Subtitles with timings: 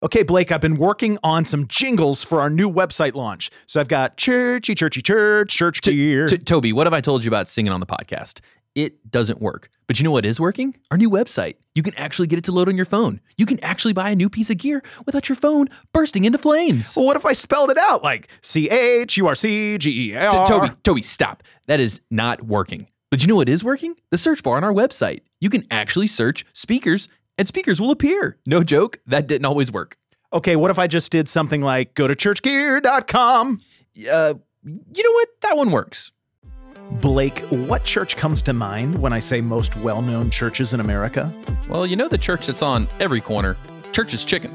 [0.00, 3.50] Okay, Blake, I've been working on some jingles for our new website launch.
[3.66, 6.26] So I've got churchy, churchy, church, church gear.
[6.28, 8.38] T- Toby, what have I told you about singing on the podcast?
[8.76, 9.70] It doesn't work.
[9.88, 10.76] But you know what is working?
[10.92, 11.56] Our new website.
[11.74, 13.20] You can actually get it to load on your phone.
[13.38, 16.94] You can actually buy a new piece of gear without your phone bursting into flames.
[16.96, 20.16] well, what if I spelled it out like C H U R C G E
[20.16, 20.46] R?
[20.46, 21.42] Toby, Toby, stop.
[21.66, 22.86] That is not working.
[23.10, 23.96] But you know what is working?
[24.10, 25.22] The search bar on our website.
[25.40, 27.08] You can actually search speakers
[27.38, 28.36] and speakers will appear.
[28.44, 29.96] No joke, that didn't always work.
[30.32, 33.58] Okay, what if I just did something like go to churchgear.com?
[34.10, 34.34] Uh,
[34.64, 35.28] you know what?
[35.40, 36.12] That one works.
[37.00, 41.32] Blake, what church comes to mind when I say most well known churches in America?
[41.68, 43.56] Well, you know the church that's on every corner
[43.92, 44.52] Church's Chicken.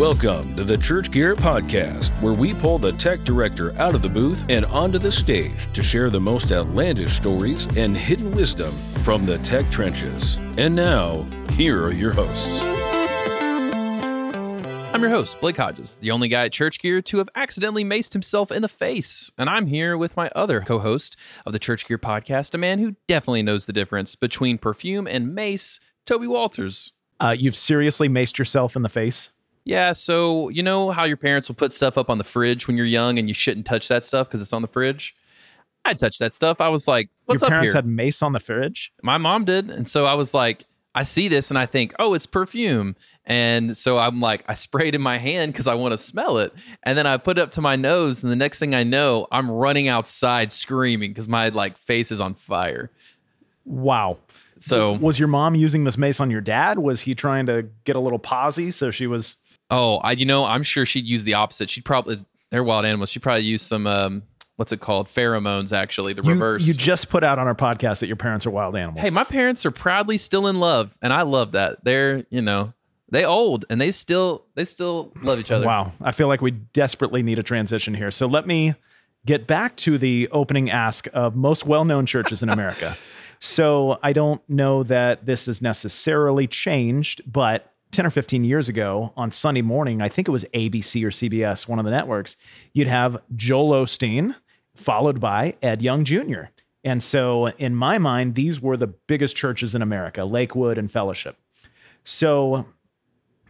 [0.00, 4.08] Welcome to the Church Gear Podcast, where we pull the tech director out of the
[4.08, 8.72] booth and onto the stage to share the most outlandish stories and hidden wisdom
[9.04, 10.38] from the tech trenches.
[10.56, 12.62] And now, here are your hosts.
[14.94, 18.14] I'm your host, Blake Hodges, the only guy at Church Gear to have accidentally maced
[18.14, 19.30] himself in the face.
[19.36, 22.78] And I'm here with my other co host of the Church Gear podcast, a man
[22.78, 26.94] who definitely knows the difference between perfume and mace, Toby Walters.
[27.20, 29.28] Uh, you've seriously maced yourself in the face?
[29.64, 32.76] Yeah, so you know how your parents will put stuff up on the fridge when
[32.76, 35.14] you're young and you shouldn't touch that stuff because it's on the fridge?
[35.84, 36.60] I touched that stuff.
[36.60, 37.78] I was like, what's Your up parents here?
[37.78, 38.92] had mace on the fridge?
[39.02, 42.12] my mom did and so i was like i see this and i think oh
[42.14, 45.96] it's perfume and so i'm like i sprayed in my hand because i want to
[45.96, 48.74] smell it and then i put it up to my nose and the next thing
[48.74, 52.90] i know i'm running outside screaming because my like face is on fire
[53.64, 54.18] Wow.
[54.58, 56.78] so Was your mom using this mace on your dad?
[56.78, 59.36] Was he trying to get a little posy so she was
[59.70, 62.18] oh i you know i'm sure she'd use the opposite she'd probably
[62.50, 64.22] they're wild animals she'd probably use some um
[64.56, 68.00] what's it called pheromones actually the you, reverse you just put out on our podcast
[68.00, 69.00] that your parents are wild animals.
[69.00, 71.82] Hey, my parents are proudly still in love, and I love that.
[71.82, 72.74] They're, you know,
[73.10, 75.66] they old and they still they still love each other.
[75.66, 75.92] Wow.
[76.00, 78.10] I feel like we desperately need a transition here.
[78.10, 78.74] So let me
[79.26, 82.96] get back to the opening ask of most well known churches in America.
[83.40, 89.12] so I don't know that this has necessarily changed, but 10 or 15 years ago
[89.16, 92.36] on Sunday morning, I think it was ABC or CBS, one of the networks,
[92.72, 94.36] you'd have Joel Osteen
[94.74, 96.44] followed by Ed Young Jr.
[96.84, 101.36] And so in my mind, these were the biggest churches in America, Lakewood and Fellowship.
[102.04, 102.66] So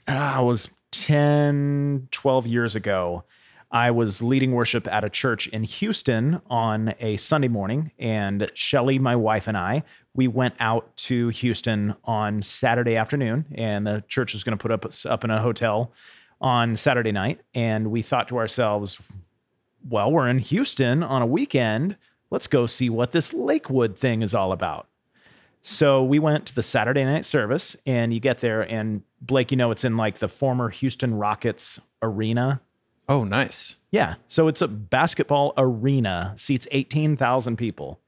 [0.09, 3.25] ah, it was 10, 12 years ago.
[3.73, 8.99] I was leading worship at a church in Houston on a Sunday morning, and Shelly,
[8.99, 14.35] my wife, and I, we went out to Houston on Saturday afternoon, and the church
[14.35, 15.93] was going to put up up in a hotel
[16.41, 19.01] on Saturday night, and we thought to ourselves,
[19.89, 21.97] well, we're in Houston on a weekend.
[22.31, 24.89] Let's go see what this Lakewood thing is all about.
[25.63, 29.57] So we went to the Saturday night service, and you get there, and Blake, you
[29.57, 32.63] know, it's in like the former Houston Rockets arena.
[33.11, 33.77] Oh, nice.
[33.91, 34.15] Yeah.
[34.29, 37.99] So it's a basketball arena, seats 18,000 people.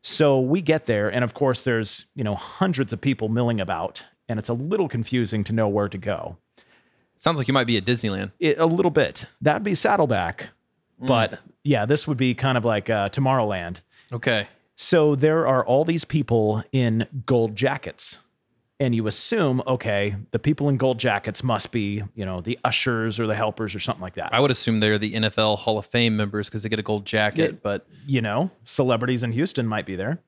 [0.00, 4.02] So we get there, and of course, there's, you know, hundreds of people milling about,
[4.26, 6.38] and it's a little confusing to know where to go.
[7.16, 8.32] Sounds like you might be at Disneyland.
[8.40, 9.26] It, a little bit.
[9.42, 10.48] That'd be Saddleback.
[10.98, 13.80] But yeah, this would be kind of like uh, Tomorrowland.
[14.10, 14.48] Okay.
[14.74, 18.20] So there are all these people in gold jackets.
[18.80, 23.20] And you assume, okay, the people in gold jackets must be, you know, the ushers
[23.20, 24.34] or the helpers or something like that.
[24.34, 27.06] I would assume they're the NFL Hall of Fame members because they get a gold
[27.06, 30.18] jacket, but you know, celebrities in Houston might be there.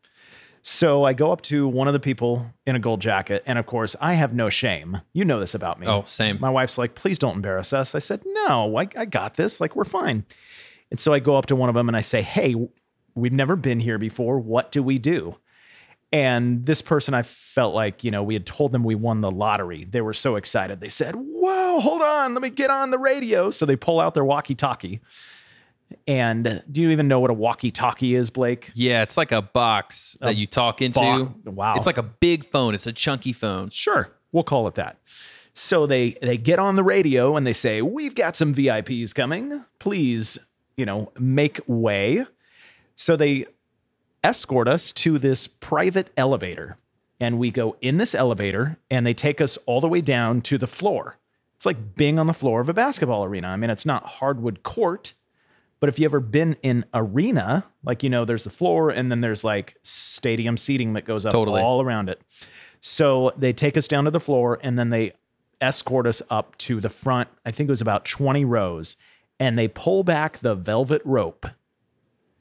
[0.62, 3.42] So I go up to one of the people in a gold jacket.
[3.46, 5.00] And of course, I have no shame.
[5.12, 5.86] You know this about me.
[5.86, 6.38] oh, same.
[6.40, 7.94] My wife's like, please don't embarrass us.
[7.94, 9.60] I said, no, I, I got this.
[9.60, 10.24] Like, we're fine.
[10.90, 12.56] And so I go up to one of them and I say, hey,
[13.14, 14.40] we've never been here before.
[14.40, 15.36] What do we do?
[16.12, 19.30] And this person, I felt like, you know, we had told them we won the
[19.30, 19.84] lottery.
[19.84, 20.80] They were so excited.
[20.80, 23.50] They said, whoa, hold on, let me get on the radio.
[23.50, 25.00] So they pull out their walkie talkie.
[26.06, 28.70] And do you even know what a walkie talkie is, Blake?
[28.74, 31.00] Yeah, it's like a box that you talk into.
[31.00, 31.74] bo- wow.
[31.76, 32.74] It's like a big phone.
[32.74, 33.70] It's a chunky phone.
[33.70, 34.98] Sure, we'll call it that.
[35.54, 39.64] So they they get on the radio and they say, "We've got some VIPs coming.
[39.78, 40.38] Please,
[40.76, 42.26] you know, make way."
[42.96, 43.46] So they
[44.26, 46.76] escort us to this private elevator
[47.20, 50.58] and we go in this elevator and they take us all the way down to
[50.58, 51.16] the floor.
[51.54, 53.48] It's like being on the floor of a basketball arena.
[53.48, 55.14] I mean, it's not hardwood court,
[55.78, 59.20] but if you ever been in arena, like you know, there's the floor and then
[59.20, 61.62] there's like stadium seating that goes up Totally.
[61.62, 62.20] all around it.
[62.80, 65.12] So they take us down to the floor and then they
[65.60, 67.28] escort us up to the front.
[67.46, 68.96] I think it was about 20 rows,
[69.38, 71.46] and they pull back the velvet rope.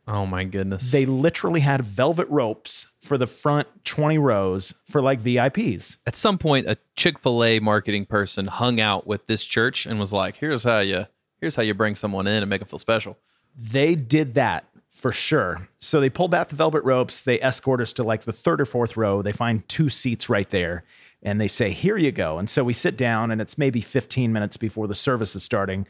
[0.08, 0.92] Oh my goodness.
[0.92, 5.98] They literally had velvet ropes for the front 20 rows for like VIPs.
[6.06, 10.00] At some point, a Chick Fil A marketing person hung out with this church and
[10.00, 11.08] was like, "Here's how you
[11.40, 13.18] here's how you bring someone in and make them feel special."
[13.58, 15.68] They did that for sure.
[15.80, 17.22] So they pull back the velvet ropes.
[17.22, 19.22] They escort us to like the third or fourth row.
[19.22, 20.84] They find two seats right there
[21.26, 22.38] and they say, Here you go.
[22.38, 25.88] And so we sit down, and it's maybe 15 minutes before the service is starting.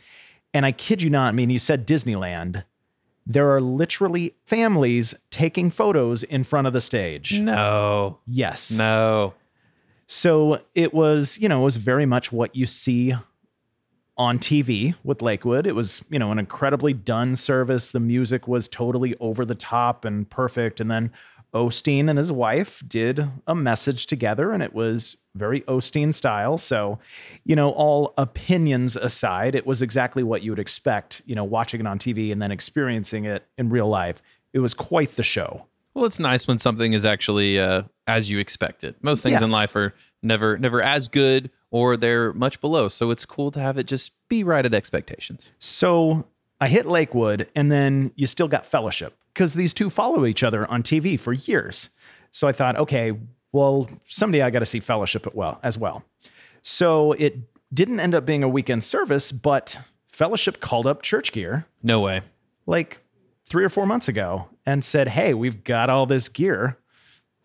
[0.54, 2.64] And I kid you not, I mean, you said Disneyland.
[3.26, 7.40] There are literally families taking photos in front of the stage.
[7.40, 8.20] No.
[8.28, 8.78] Yes.
[8.78, 9.34] No.
[10.08, 13.16] So it was, you know, it was very much what you see
[14.18, 15.66] on TV with Lakewood.
[15.68, 17.92] It was, you know, an incredibly done service.
[17.92, 20.80] The music was totally over the top and perfect.
[20.80, 21.12] And then
[21.56, 26.58] Osteen and his wife did a message together, and it was very Osteen style.
[26.58, 27.00] So,
[27.46, 31.80] you know, all opinions aside, it was exactly what you would expect, you know, watching
[31.80, 34.22] it on TV and then experiencing it in real life.
[34.52, 35.66] It was quite the show.
[35.94, 38.96] Well, it's nice when something is actually uh, as you expected.
[39.02, 39.46] Most things Yeah.
[39.46, 42.90] in life are never never as good or they're much below.
[42.90, 45.54] So it's cool to have it just be right at expectations.
[45.58, 46.28] So
[46.60, 50.66] I hit Lakewood, and then you still got Fellowship because these two follow each other
[50.72, 51.90] on TV for years.
[52.32, 53.12] So I thought, okay,
[53.52, 56.04] well, someday I got to see Fellowship at well as well.
[56.62, 57.38] So it
[57.74, 59.78] didn't end up being a weekend service, but
[60.08, 62.22] Fellowship called up Church Gear No way.
[62.66, 63.02] like
[63.46, 66.78] three or four months ago and said, Hey, we've got all this gear,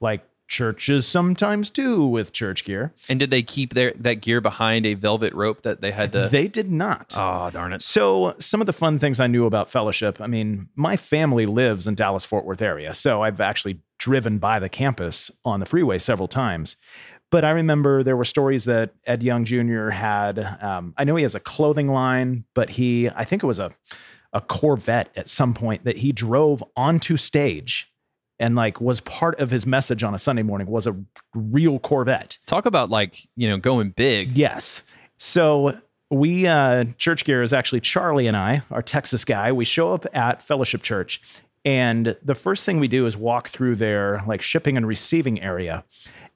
[0.00, 2.92] like churches sometimes do with church gear.
[3.08, 6.28] And did they keep their that gear behind a velvet rope that they had to?
[6.28, 7.14] They did not.
[7.16, 7.82] oh darn it!
[7.82, 10.20] So, some of the fun things I knew about fellowship.
[10.20, 14.58] I mean, my family lives in Dallas Fort Worth area, so I've actually driven by
[14.58, 16.76] the campus on the freeway several times.
[17.30, 19.90] But I remember there were stories that Ed Young Jr.
[19.90, 20.38] had.
[20.60, 23.70] Um, I know he has a clothing line, but he, I think it was a
[24.32, 27.89] a Corvette at some point that he drove onto stage
[28.40, 30.96] and like was part of his message on a Sunday morning was a
[31.34, 32.38] real Corvette.
[32.46, 34.32] Talk about like you know going big.
[34.32, 34.82] Yes.
[35.18, 35.78] So
[36.10, 39.52] we uh church gear is actually Charlie and I, our Texas guy.
[39.52, 43.76] We show up at Fellowship Church and the first thing we do is walk through
[43.76, 45.84] their like shipping and receiving area.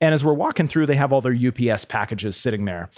[0.00, 2.90] And as we're walking through, they have all their UPS packages sitting there.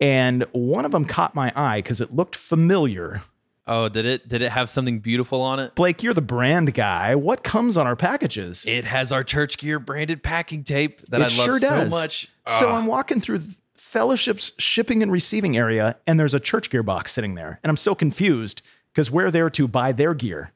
[0.00, 3.22] And one of them caught my eye because it looked familiar.
[3.66, 4.28] Oh, did it?
[4.28, 5.74] Did it have something beautiful on it?
[5.74, 7.14] Blake, you're the brand guy.
[7.14, 8.64] What comes on our packages?
[8.66, 12.28] It has our church gear branded packing tape that It I love sure so much.
[12.46, 12.76] So Ah.
[12.78, 13.42] I'm walking through
[13.74, 17.58] Fellowship's shipping and receiving area, and there's a church gear box sitting there.
[17.62, 18.60] And I'm so confused
[18.92, 20.52] because we're there to buy their gear.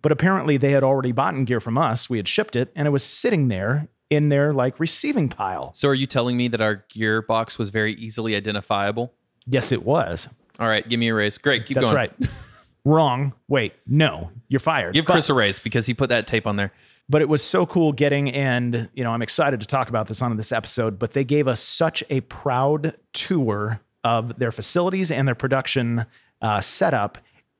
[0.00, 2.08] But apparently they had already bought gear from us.
[2.08, 5.74] We had shipped it, and it was sitting there in their like receiving pile.
[5.74, 9.12] So are you telling me that our gear box was very easily identifiable?
[9.44, 10.28] Yes, it was.
[10.58, 11.38] All right, give me a raise.
[11.38, 11.84] Great, keep going.
[11.94, 12.30] That's going.
[12.30, 12.30] right.
[12.84, 13.32] Wrong.
[13.48, 14.94] Wait, no, you're fired.
[14.94, 16.72] Give But- Chris a raise because he put that tape on there.
[17.08, 20.20] but it was so cool getting and you know i'm excited to talk about this
[20.20, 25.26] on this episode but they gave us such a proud tour of their facilities and
[25.26, 26.04] their production
[26.42, 27.16] uh, setup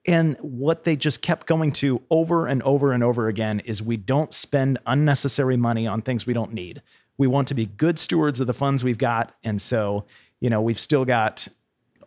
[0.06, 3.96] and what they just kept going to over and over and over again is we
[3.96, 6.82] don't spend unnecessary money on things we don't need
[7.16, 10.04] we want to be good stewards of the funds we've got and so
[10.40, 11.48] you know we've still got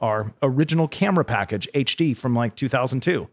[0.02, 3.28] our original camera package hd from like 2002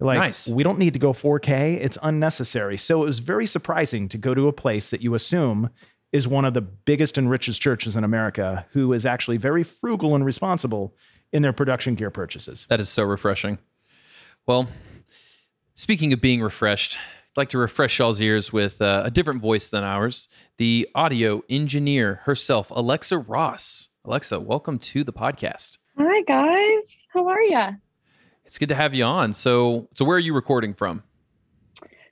[0.00, 0.48] like Nice.
[0.48, 1.80] we don't need to go 4K.
[1.80, 2.76] It's unnecessary.
[2.76, 5.70] So it was very surprising to go to a place that you assume
[6.10, 10.14] is one of the biggest and richest churches in America who is actually very frugal
[10.14, 10.94] and responsible
[11.32, 12.66] in their production gear purchases.
[12.68, 13.58] That is so refreshing.
[14.44, 14.68] Well,
[15.74, 19.70] speaking of being refreshed, I'd like to refresh y'all's ears with uh, a different voice
[19.70, 20.28] than ours
[20.58, 23.90] the audio engineer herself, Alexa Ross.
[24.04, 25.78] Alexa, welcome to the podcast.
[25.98, 27.72] Hi guys, how are ya?
[28.44, 29.32] It's good to have you on.
[29.32, 31.02] So, so where are you recording from?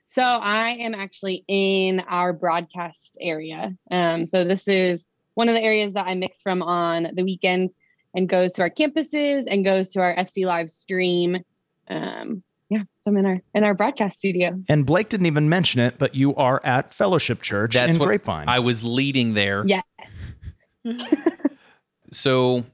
[0.07, 3.75] So I am actually in our broadcast area.
[3.89, 7.73] Um, so this is one of the areas that I mix from on the weekends
[8.13, 11.37] and goes to our campuses and goes to our FC live stream.
[11.87, 14.61] Um, yeah, so I'm in our in our broadcast studio.
[14.69, 18.07] And Blake didn't even mention it, but you are at Fellowship Church That's in what
[18.07, 18.47] Grapevine.
[18.47, 19.65] I was leading there.
[19.65, 19.81] Yeah.
[22.13, 22.65] So,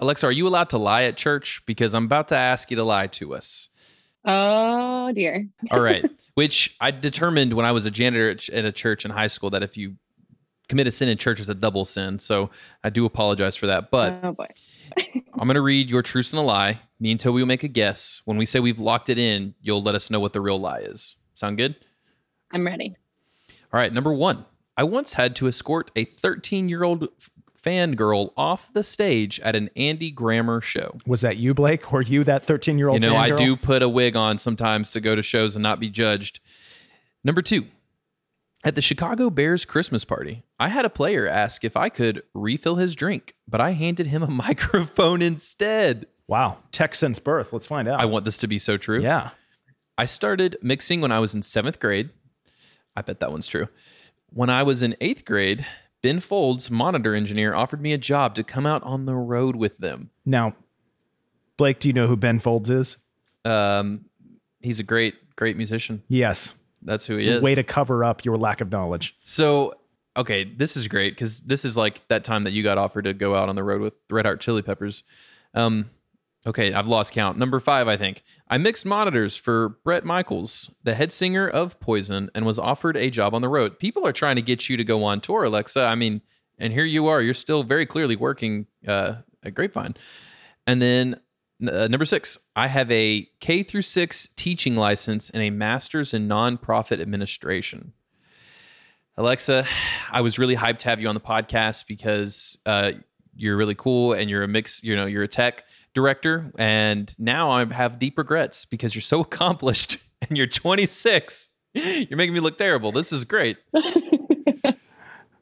[0.00, 1.62] Alexa, are you allowed to lie at church?
[1.66, 3.70] Because I'm about to ask you to lie to us.
[4.24, 5.48] Oh dear.
[5.70, 6.04] All right.
[6.34, 9.62] Which I determined when I was a janitor at a church in high school that
[9.62, 9.94] if you
[10.68, 12.18] commit a sin in church, it's a double sin.
[12.18, 12.50] So
[12.82, 13.90] I do apologize for that.
[13.90, 14.48] But oh boy.
[15.38, 16.80] I'm going to read your truth and a lie.
[16.98, 18.22] Me and Toby will make a guess.
[18.24, 20.80] When we say we've locked it in, you'll let us know what the real lie
[20.80, 21.16] is.
[21.34, 21.76] Sound good?
[22.52, 22.96] I'm ready.
[23.72, 23.92] All right.
[23.92, 27.08] Number one, I once had to escort a 13 year old
[27.66, 30.96] fangirl off the stage at an Andy Grammer show.
[31.06, 31.90] Was that you, Blake?
[31.92, 33.02] Were you that 13 year old?
[33.02, 35.80] You know, I do put a wig on sometimes to go to shows and not
[35.80, 36.40] be judged.
[37.24, 37.66] Number two,
[38.64, 42.76] at the Chicago Bears Christmas party, I had a player ask if I could refill
[42.76, 46.06] his drink, but I handed him a microphone instead.
[46.28, 46.58] Wow.
[46.72, 47.52] Tech since birth.
[47.52, 48.00] Let's find out.
[48.00, 49.00] I want this to be so true.
[49.00, 49.30] yeah.
[49.98, 52.10] I started mixing when I was in seventh grade.
[52.94, 53.68] I bet that one's true.
[54.28, 55.64] When I was in eighth grade,
[56.06, 59.78] Ben Folds, monitor engineer, offered me a job to come out on the road with
[59.78, 60.10] them.
[60.24, 60.54] Now,
[61.56, 62.98] Blake, do you know who Ben Folds is?
[63.44, 64.04] Um,
[64.60, 66.04] he's a great, great musician.
[66.06, 66.54] Yes.
[66.80, 67.42] That's who he is.
[67.42, 69.16] Way to cover up your lack of knowledge.
[69.24, 69.74] So,
[70.16, 73.12] okay, this is great because this is like that time that you got offered to
[73.12, 75.02] go out on the road with Red Hot Chili Peppers.
[75.54, 75.90] Um,
[76.46, 77.36] okay, I've lost count.
[77.36, 78.22] Number five, I think.
[78.48, 83.10] I mixed monitors for Bret Michaels, the head singer of Poison, and was offered a
[83.10, 83.78] job on the road.
[83.78, 85.84] People are trying to get you to go on tour, Alexa.
[85.84, 86.22] I mean,
[86.58, 87.20] and here you are.
[87.20, 89.96] You're still very clearly working uh, at Grapevine.
[90.66, 91.20] And then
[91.66, 96.28] uh, number six, I have a K through six teaching license and a master's in
[96.28, 97.92] nonprofit administration.
[99.16, 99.66] Alexa,
[100.12, 102.92] I was really hyped to have you on the podcast because uh,
[103.34, 105.64] you're really cool and you're a mix, you know, you're a tech
[105.96, 106.52] director.
[106.56, 109.96] And now I have deep regrets because you're so accomplished
[110.28, 111.48] and you're 26.
[111.74, 112.92] You're making me look terrible.
[112.92, 113.56] This is great.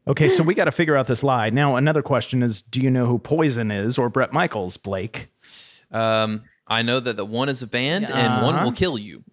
[0.06, 1.49] Okay, so we got to figure out this lie.
[1.49, 5.28] Now, another question is do you know who Poison is or Bret Michaels, Blake?
[5.90, 8.64] Um, I know that the one is a band and one Uh-huh.
[8.66, 9.25] will kill you.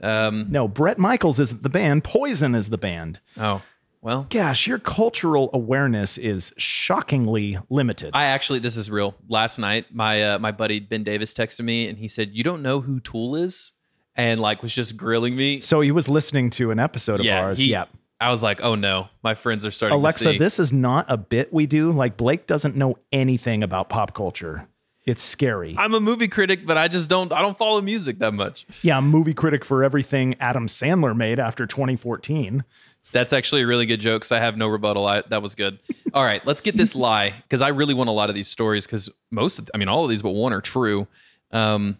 [0.00, 2.04] Um, No, Bret Michaels isn't the band.
[2.04, 3.18] Poison is the band.
[3.36, 3.62] oh,
[4.06, 8.10] well, Gosh, your cultural awareness is shockingly limited.
[8.14, 9.16] I actually, this is real.
[9.28, 12.62] Last night, my uh, my buddy Ben Davis texted me and he said, "You don't
[12.62, 13.72] know who Tool is,"
[14.14, 15.60] and like was just grilling me.
[15.60, 17.58] so he was listening to an episode of yeah, ours.
[17.58, 17.86] he- yeah.
[18.20, 21.16] I was like, "Oh no, my friends are starting." to Alexa, this is not a
[21.16, 21.90] bit we do.
[21.90, 24.68] Like Blake doesn't know anything about pop culture.
[25.04, 25.74] It's scary.
[25.78, 27.32] I'm a movie critic, but I just don't.
[27.32, 28.66] I don't follow music that much.
[28.82, 32.64] yeah, I'm movie critic for everything Adam Sandler made after 2014.
[33.12, 34.24] That's actually a really good joke.
[34.24, 35.06] So I have no rebuttal.
[35.06, 35.78] I, that was good.
[36.12, 38.86] All right, let's get this lie because I really want a lot of these stories
[38.86, 41.06] because most, of, I mean, all of these but one are true.
[41.52, 41.98] Um,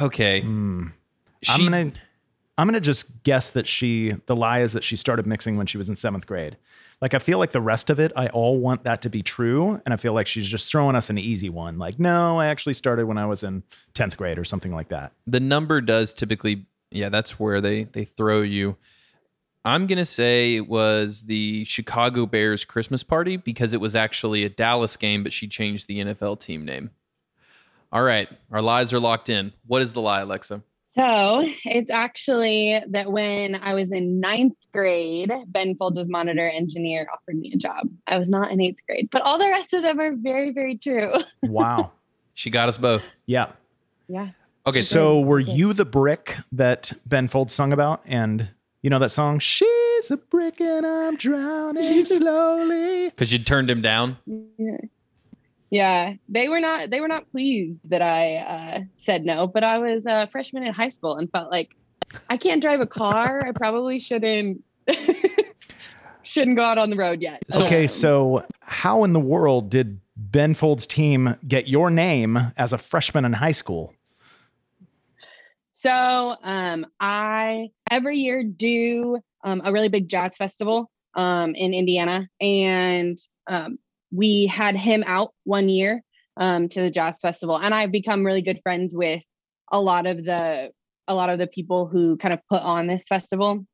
[0.00, 0.40] okay,
[1.48, 1.92] I'm gonna
[2.58, 5.78] I'm gonna just guess that she the lie is that she started mixing when she
[5.78, 6.56] was in seventh grade.
[7.00, 9.80] Like I feel like the rest of it, I all want that to be true,
[9.84, 11.78] and I feel like she's just throwing us an easy one.
[11.78, 13.62] Like, no, I actually started when I was in
[13.94, 15.12] tenth grade or something like that.
[15.26, 18.76] the number does typically, yeah, that's where they they throw you.
[19.64, 24.48] I'm gonna say it was the Chicago Bears Christmas party because it was actually a
[24.48, 26.90] Dallas game, but she changed the NFL team name.
[27.92, 29.52] All right, our lies are locked in.
[29.66, 30.62] What is the lie, Alexa?
[30.92, 37.36] So it's actually that when I was in ninth grade, Ben Folds' monitor engineer offered
[37.38, 37.88] me a job.
[38.08, 40.76] I was not in eighth grade, but all the rest of them are very, very
[40.76, 41.12] true.
[41.42, 41.92] Wow.
[42.34, 43.10] She got us both.
[43.26, 43.52] yeah.
[44.08, 44.30] yeah.
[44.66, 45.52] Okay, So were Okay.
[45.52, 48.02] you the brick that Ben Folds sung about?
[48.06, 48.50] And
[48.82, 53.06] you know that song, She's a brick and I'm drowning slowly.
[53.10, 54.16] because you turned him down.
[54.58, 54.76] Yeah.
[55.72, 59.78] Yeah, they were not they were not pleased that I uh, said no, but I
[59.78, 61.76] was a freshman in high school and felt like
[62.28, 63.46] I can't drive a car.
[63.46, 64.64] I probably shouldn't
[66.22, 67.42] shouldn't go out on the road yet.
[67.54, 72.72] Okay, Um, so how in the world did Ben Folds' team get your name as
[72.72, 73.94] a freshman in high school?
[75.80, 82.28] So um, I every year do um, a really big jazz festival um, in Indiana,
[82.38, 83.78] and um,
[84.12, 86.02] we had him out one year
[86.36, 89.22] um, to the jazz festival, and I've become really good friends with
[89.72, 90.70] a lot of the
[91.08, 93.64] a lot of the people who kind of put on this festival.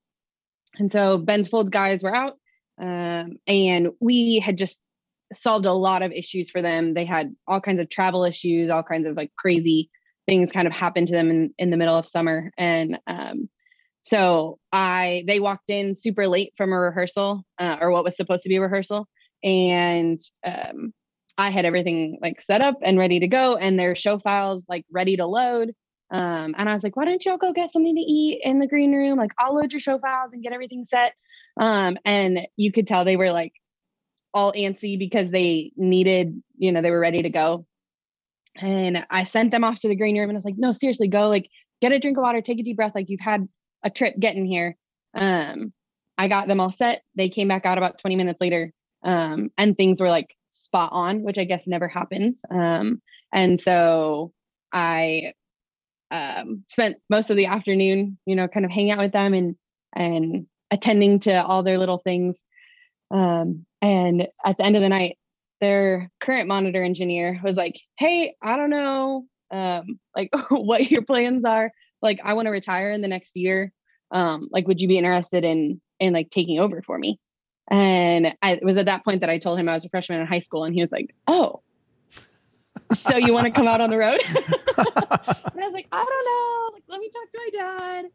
[0.78, 2.34] And so Ben's Folds guys were out,
[2.80, 4.80] um, and we had just
[5.32, 6.94] solved a lot of issues for them.
[6.94, 9.90] They had all kinds of travel issues, all kinds of like crazy
[10.26, 12.50] things kind of happened to them in, in the middle of summer.
[12.58, 13.48] And um,
[14.02, 18.44] so i they walked in super late from a rehearsal uh, or what was supposed
[18.44, 19.06] to be a rehearsal.
[19.42, 20.92] And um,
[21.38, 24.84] i had everything like set up and ready to go and their show files like
[24.90, 25.72] ready to load.
[26.10, 28.68] Um, and i was like why don't y'all go get something to eat in the
[28.68, 29.18] green room?
[29.18, 31.12] Like i'll load your show files and get everything set.
[31.58, 33.52] Um, and you could tell they were like
[34.34, 37.66] all antsy because they needed you know they were ready to go
[38.58, 41.08] and I sent them off to the green room and I was like, no, seriously,
[41.08, 41.48] go like
[41.80, 42.94] get a drink of water, take a deep breath.
[42.94, 43.48] Like you've had
[43.82, 44.76] a trip getting here.
[45.14, 45.72] Um,
[46.18, 47.02] I got them all set.
[47.14, 48.72] They came back out about 20 minutes later.
[49.04, 52.40] Um, and things were like spot on, which I guess never happens.
[52.50, 53.00] Um,
[53.32, 54.32] and so
[54.72, 55.32] I
[56.10, 59.56] um spent most of the afternoon, you know, kind of hanging out with them and
[59.94, 62.38] and attending to all their little things.
[63.10, 65.18] Um, and at the end of the night,
[65.60, 71.44] their current monitor engineer was like, "Hey, I don't know, um, like what your plans
[71.44, 71.72] are.
[72.02, 73.72] Like, I want to retire in the next year.
[74.10, 77.18] Um, like, would you be interested in in like taking over for me?"
[77.70, 80.20] And I, it was at that point that I told him I was a freshman
[80.20, 81.62] in high school, and he was like, "Oh,
[82.92, 86.26] so you want to come out on the road?" and I was like, "I don't
[86.26, 86.74] know.
[86.74, 88.06] Like, let me talk to my dad."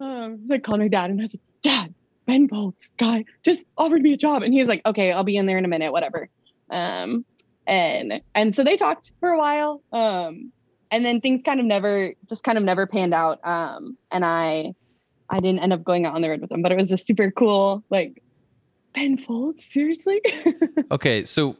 [0.00, 1.94] Um, so I called my dad, and I was like, "Dad,
[2.26, 5.36] Ben Folds guy just offered me a job," and he was like, "Okay, I'll be
[5.36, 6.28] in there in a minute, whatever."
[6.70, 7.24] Um,
[7.66, 10.52] and and so they talked for a while, um,
[10.90, 13.38] and then things kind of never, just kind of never panned out.
[13.44, 14.74] Um, and I,
[15.28, 17.06] I didn't end up going out on the road with them, but it was just
[17.06, 18.22] super cool, like
[18.92, 20.20] Ben Folds, seriously?
[20.90, 21.56] okay, so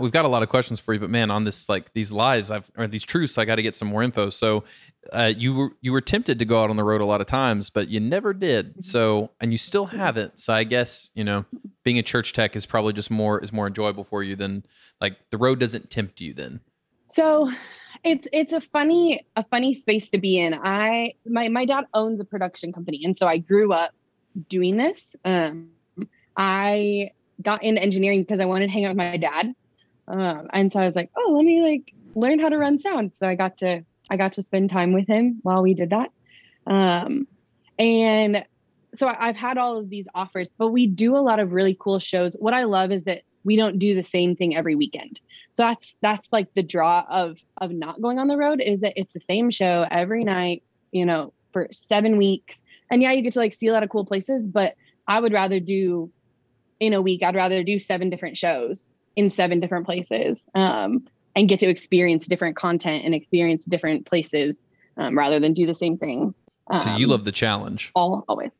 [0.00, 2.50] we've got a lot of questions for you, but man, on this like these lies,
[2.50, 4.30] I've or these truths, I got to get some more info.
[4.30, 4.64] So,
[5.12, 7.26] uh, you were you were tempted to go out on the road a lot of
[7.26, 8.70] times, but you never did.
[8.70, 8.80] Mm-hmm.
[8.82, 10.38] So, and you still haven't.
[10.40, 11.44] So, I guess you know,
[11.84, 14.64] being a church tech is probably just more is more enjoyable for you than
[15.00, 16.34] like the road doesn't tempt you.
[16.34, 16.60] Then,
[17.10, 17.50] so
[18.04, 20.54] it's it's a funny a funny space to be in.
[20.54, 23.92] I my my dad owns a production company, and so I grew up
[24.48, 25.04] doing this.
[25.24, 25.70] Um,
[26.36, 27.10] I
[27.42, 29.54] got into engineering because I wanted to hang out with my dad.
[30.08, 33.14] Um, and so I was like, oh, let me like learn how to run sound.
[33.14, 36.10] So I got to I got to spend time with him while we did that.
[36.66, 37.26] Um,
[37.78, 38.44] and
[38.94, 41.98] so I've had all of these offers, but we do a lot of really cool
[41.98, 42.34] shows.
[42.38, 45.20] What I love is that we don't do the same thing every weekend.
[45.52, 48.94] So that's that's like the draw of of not going on the road is that
[48.96, 52.60] it's the same show every night, you know, for seven weeks.
[52.90, 54.74] And yeah, you get to like see a lot of cool places, but
[55.08, 56.10] I would rather do
[56.78, 61.48] in a week, I'd rather do seven different shows in seven different places um, and
[61.48, 64.56] get to experience different content and experience different places
[64.96, 66.34] um, rather than do the same thing.
[66.68, 67.90] Um, so you love the challenge.
[67.94, 68.50] All always.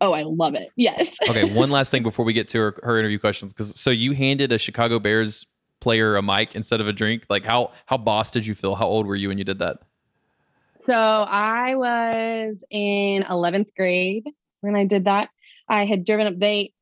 [0.00, 0.70] Oh, I love it.
[0.76, 1.16] Yes.
[1.28, 1.52] okay.
[1.52, 4.52] One last thing before we get to her, her interview questions, because so you handed
[4.52, 5.46] a Chicago Bears
[5.80, 7.24] player a mic instead of a drink.
[7.28, 8.74] Like how how boss did you feel?
[8.74, 9.78] How old were you when you did that?
[10.78, 14.26] So I was in 11th grade
[14.60, 15.28] when I did that.
[15.68, 16.38] I had driven up.
[16.38, 16.72] They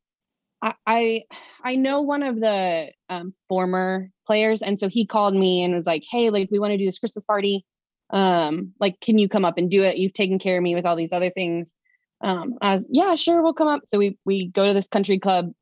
[0.62, 1.24] I
[1.64, 5.86] I, know one of the um, former players, and so he called me and was
[5.86, 7.64] like, "Hey, like we want to do this Christmas party.
[8.10, 9.98] Um, like, can you come up and do it?
[9.98, 11.74] You've taken care of me with all these other things."
[12.22, 15.18] Um, I was, "Yeah, sure, we'll come up." So we we go to this country
[15.18, 15.52] club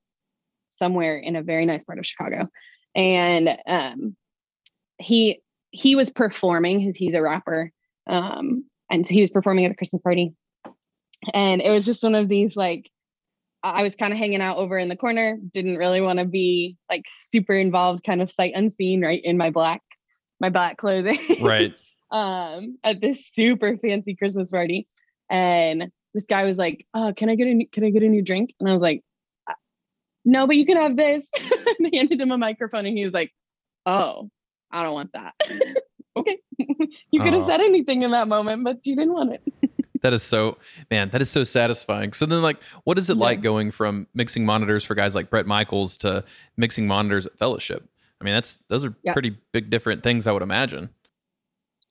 [0.71, 2.49] somewhere in a very nice part of Chicago,
[2.95, 4.17] and um,
[4.99, 5.41] he
[5.71, 7.73] he was performing because he's a rapper,
[8.07, 10.35] um, and so he was performing at the Christmas party,
[11.33, 12.91] and it was just one of these like
[13.65, 16.77] I was kind of hanging out over in the corner, didn't really want to be
[16.91, 19.81] like super involved, kind of sight unseen, right in my black,
[20.39, 21.19] my black clothing.
[21.41, 21.75] Right.
[22.11, 24.87] um, at this super fancy Christmas party.
[25.31, 28.09] And this guy was like, Oh, can I get a new, can I get a
[28.09, 28.51] new drink?
[28.61, 29.03] And I was like,
[29.51, 29.55] uh,
[30.27, 31.31] No, but you can have this.
[31.79, 33.33] and I handed him a microphone and he was like,
[33.87, 34.29] Oh,
[34.71, 35.35] I don't want that.
[36.17, 36.39] okay.
[37.11, 39.64] you could have said anything in that moment, but you didn't want it
[40.05, 40.59] that is so
[40.91, 42.13] man that is so satisfying.
[42.13, 43.25] So then like what is it yeah.
[43.25, 46.25] like going from mixing monitors for guys like Bret Michaels to
[46.59, 47.89] mixing monitors at fellowship?
[48.21, 49.15] I mean that's those are yeah.
[49.15, 50.91] pretty big different things i would imagine.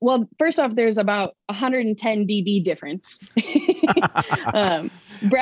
[0.00, 3.18] Well first off there's about 110 db difference.
[4.54, 4.90] Um,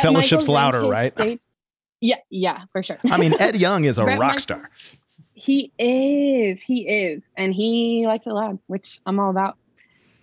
[0.00, 1.12] fellowship's Michaels louder right?
[1.12, 1.40] stage.
[2.00, 2.98] yeah yeah for sure.
[3.10, 4.70] I mean ed young is a rock Michaels, star.
[5.34, 9.58] He is he is and he likes it loud which i'm all about.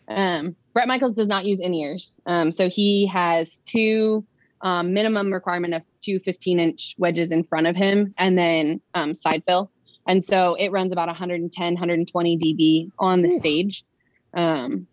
[0.08, 2.16] Um Bret Michaels does not use in ears.
[2.26, 4.26] Um, so he has two
[4.62, 9.16] um, minimum requirement of two 15 inch wedges in front of him and then um,
[9.16, 9.72] side fill.
[10.08, 13.40] And so it runs about 110, 120 dB on the Ooh.
[13.40, 13.84] stage
[14.34, 14.88] um,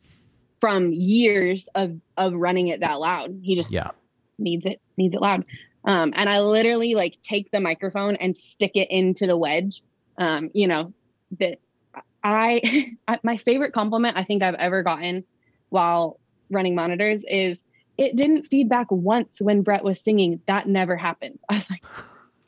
[0.61, 3.41] from years of, of running it that loud.
[3.43, 3.91] He just yeah.
[4.39, 5.45] needs it, needs it loud.
[5.85, 9.83] Um, and I literally like take the microphone and stick it into the wedge.
[10.19, 10.93] Um, you know,
[11.39, 11.59] that
[12.25, 15.25] I, my favorite compliment I think I've ever gotten
[15.69, 17.61] while running monitors is
[17.99, 20.41] it didn't feedback once when Bret was singing.
[20.47, 21.39] That never happens.
[21.49, 21.83] I was like,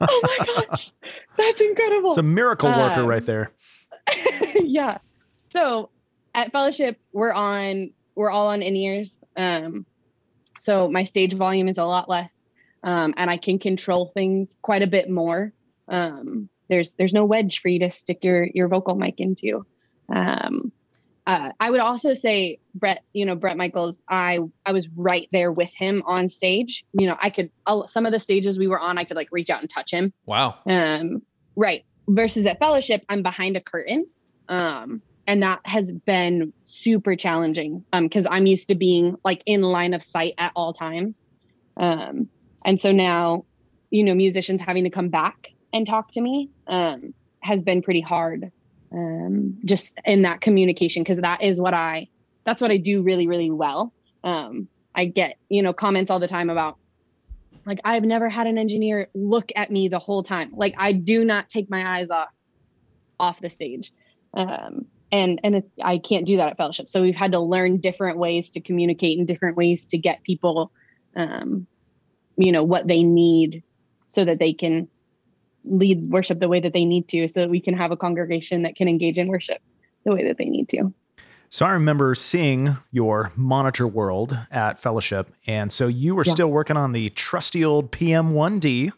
[0.01, 0.93] oh my gosh,
[1.37, 2.11] that's incredible.
[2.11, 3.51] It's a miracle worker um, right there.
[4.55, 4.99] yeah.
[5.51, 5.91] So
[6.35, 9.23] at Fellowship, we're on, we're all on in ears.
[9.37, 9.87] Um,
[10.61, 12.37] so my stage volume is a lot less.
[12.83, 15.53] Um, and I can control things quite a bit more.
[15.89, 19.67] Um, there's there's no wedge for you to stick your your vocal mic into.
[20.09, 20.71] Um,
[21.29, 25.53] uh, I would also say Bret, you know, Bret Michaels, I I was right there
[25.53, 26.87] with him on stage.
[26.95, 29.29] You know, I could I'll, some of the stages we were on, I could like
[29.31, 30.15] reach out and touch him.
[30.25, 30.57] Wow.
[30.65, 31.21] Um,
[31.55, 31.85] right.
[32.09, 34.07] Versus at Fellowship, I'm behind a curtain.
[34.49, 37.85] Um, and that has been super challenging.
[37.93, 41.27] Um, because I'm used to being like in line of sight at all times.
[41.77, 42.31] Um,
[42.65, 43.45] and so now,
[43.91, 46.49] you know, musicians having to come back and talk to me.
[46.67, 48.51] Um, has been pretty hard
[48.93, 52.09] um, just in that communication because that is what I
[52.45, 53.93] that's what I do really really well.
[54.25, 56.77] Um, I get you know comments all the time about
[57.67, 60.53] like I've never had an engineer look at me the whole time.
[60.57, 62.29] Like I do not take my eyes off
[63.21, 63.93] off the stage.
[64.35, 66.89] Um, and and it's I can't do that at fellowship.
[66.89, 70.73] So we've had to learn different ways to communicate and different ways to get people
[71.17, 71.67] um,
[72.37, 73.63] you know what they need
[74.09, 74.89] so that they can
[75.69, 78.63] lead worship the way that they need to so that we can have a congregation
[78.63, 79.61] that can engage in worship
[80.05, 80.93] the way that they need to.
[81.51, 86.33] So I remember seeing your monitor world at fellowship and so you were yeah.
[86.33, 88.93] still working on the trusty old PM1D.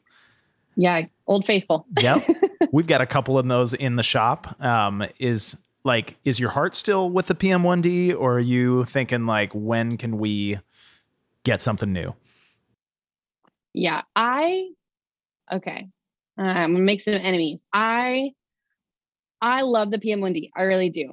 [0.76, 1.86] Yeah, old faithful.
[2.00, 2.20] yep.
[2.72, 4.60] We've got a couple of those in the shop.
[4.62, 9.52] Um, is like is your heart still with the PM1D or are you thinking like
[9.54, 10.58] when can we
[11.44, 12.14] get something new?
[13.72, 14.70] Yeah, I
[15.52, 15.88] okay.
[16.40, 17.66] Uh, I'm gonna make some enemies.
[17.72, 18.32] I
[19.42, 20.50] I love the PM1D.
[20.56, 21.12] I really do.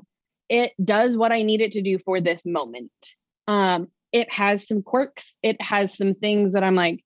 [0.49, 2.91] It does what I need it to do for this moment.
[3.47, 5.33] Um, it has some quirks.
[5.43, 7.03] It has some things that I'm like,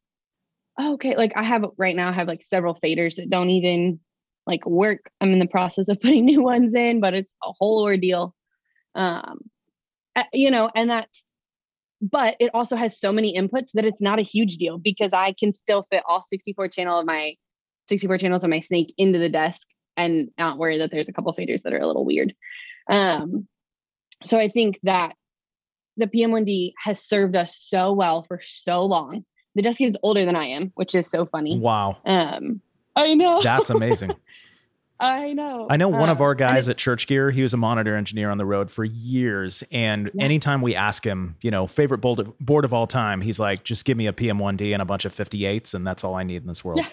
[0.77, 1.15] oh, okay.
[1.15, 3.99] Like I have right now, I have like several faders that don't even
[4.45, 5.10] like work.
[5.19, 8.36] I'm in the process of putting new ones in, but it's a whole ordeal.
[8.93, 9.39] Um,
[10.34, 11.23] you know, and that's,
[12.01, 15.34] but it also has so many inputs that it's not a huge deal because I
[15.39, 17.36] can still fit all 64 channel of my
[17.91, 21.34] 64 channels of my snake into the desk and not worry that there's a couple
[21.34, 22.34] faders that are a little weird.
[22.89, 23.49] Um,
[24.23, 25.13] so I think that
[25.97, 29.25] the PM1D has served us so well for so long.
[29.56, 31.60] The desk is older than I am, which is so funny.
[31.60, 31.97] Wow.
[32.06, 32.62] Um,
[32.95, 33.41] I know.
[33.41, 34.15] That's amazing.
[35.01, 35.67] I know.
[35.69, 38.30] I know one of our guys it, at Church Gear, he was a monitor engineer
[38.30, 39.63] on the road for years.
[39.71, 40.23] And yeah.
[40.23, 43.65] anytime we ask him, you know, favorite board of, board of all time, he's like,
[43.65, 46.43] just give me a PM1D and a bunch of 58s, and that's all I need
[46.43, 46.80] in this world.
[46.80, 46.89] Yeah.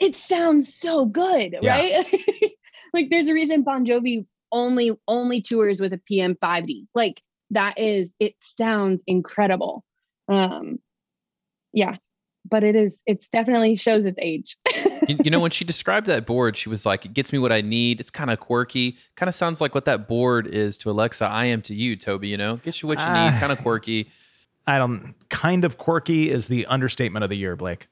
[0.00, 1.70] It sounds so good, yeah.
[1.70, 2.14] right?
[2.94, 6.86] like there's a reason Bon Jovi only only tours with a PM5D.
[6.94, 9.84] Like that is it sounds incredible.
[10.28, 10.78] Um
[11.72, 11.96] yeah,
[12.48, 14.56] but it is it's definitely shows its age.
[15.08, 17.52] you, you, know, when she described that board, she was like, "It gets me what
[17.52, 18.00] I need.
[18.00, 18.96] It's kind of quirky.
[19.14, 21.26] Kind of sounds like what that board is to Alexa.
[21.26, 22.28] I am to you, Toby.
[22.28, 23.40] You know, gets you what you uh, need.
[23.40, 24.10] Kind of quirky."
[24.66, 25.14] I don't.
[25.28, 27.86] Kind of quirky is the understatement of the year, Blake.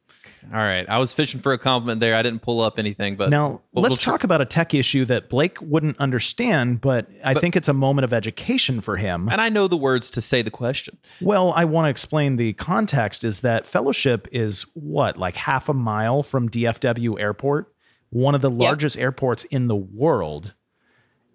[0.53, 2.15] All right, I was fishing for a compliment there.
[2.15, 4.75] I didn't pull up anything, but now we'll, let's we'll talk tr- about a tech
[4.75, 8.97] issue that Blake wouldn't understand, but I but, think it's a moment of education for
[8.97, 9.29] him.
[9.29, 10.99] And I know the words to say the question.
[11.21, 13.25] Well, I want to explain the context.
[13.25, 17.73] Is that fellowship is what like half a mile from DFW Airport,
[18.11, 19.03] one of the largest yep.
[19.03, 20.55] airports in the world.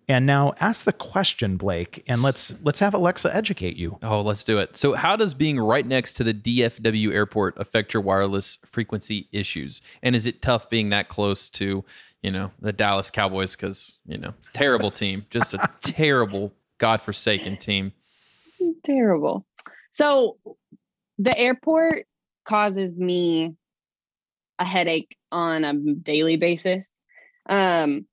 [0.09, 3.99] And now ask the question, Blake, and let's let's have Alexa educate you.
[4.01, 4.75] Oh, let's do it.
[4.75, 9.83] So, how does being right next to the DFW airport affect your wireless frequency issues?
[10.01, 11.85] And is it tough being that close to,
[12.23, 17.93] you know, the Dallas Cowboys cuz, you know, terrible team, just a terrible godforsaken team.
[18.83, 19.45] Terrible.
[19.91, 20.37] So,
[21.19, 22.07] the airport
[22.45, 23.53] causes me
[24.57, 26.95] a headache on a daily basis.
[27.47, 28.07] Um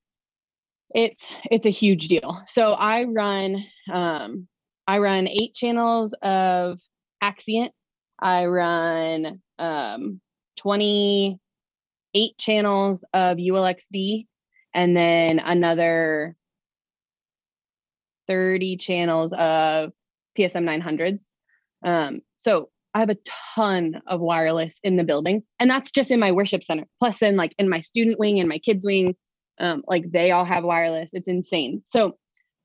[0.91, 2.43] it's it's a huge deal.
[2.47, 4.49] So I run um,
[4.87, 6.79] I run eight channels of
[7.21, 7.73] Axient.
[8.21, 10.21] I run um,
[10.57, 14.27] 28 channels of ULXD
[14.75, 16.37] and then another
[18.29, 19.93] 30 channels of
[20.39, 21.19] PSM 900s.
[21.85, 23.19] Um, so I have a
[23.55, 26.87] ton of wireless in the building, and that's just in my worship center.
[26.99, 29.15] Plus, in like in my student wing and my kids wing,
[29.59, 31.11] um, like they all have wireless.
[31.13, 31.83] It's insane.
[31.85, 32.17] So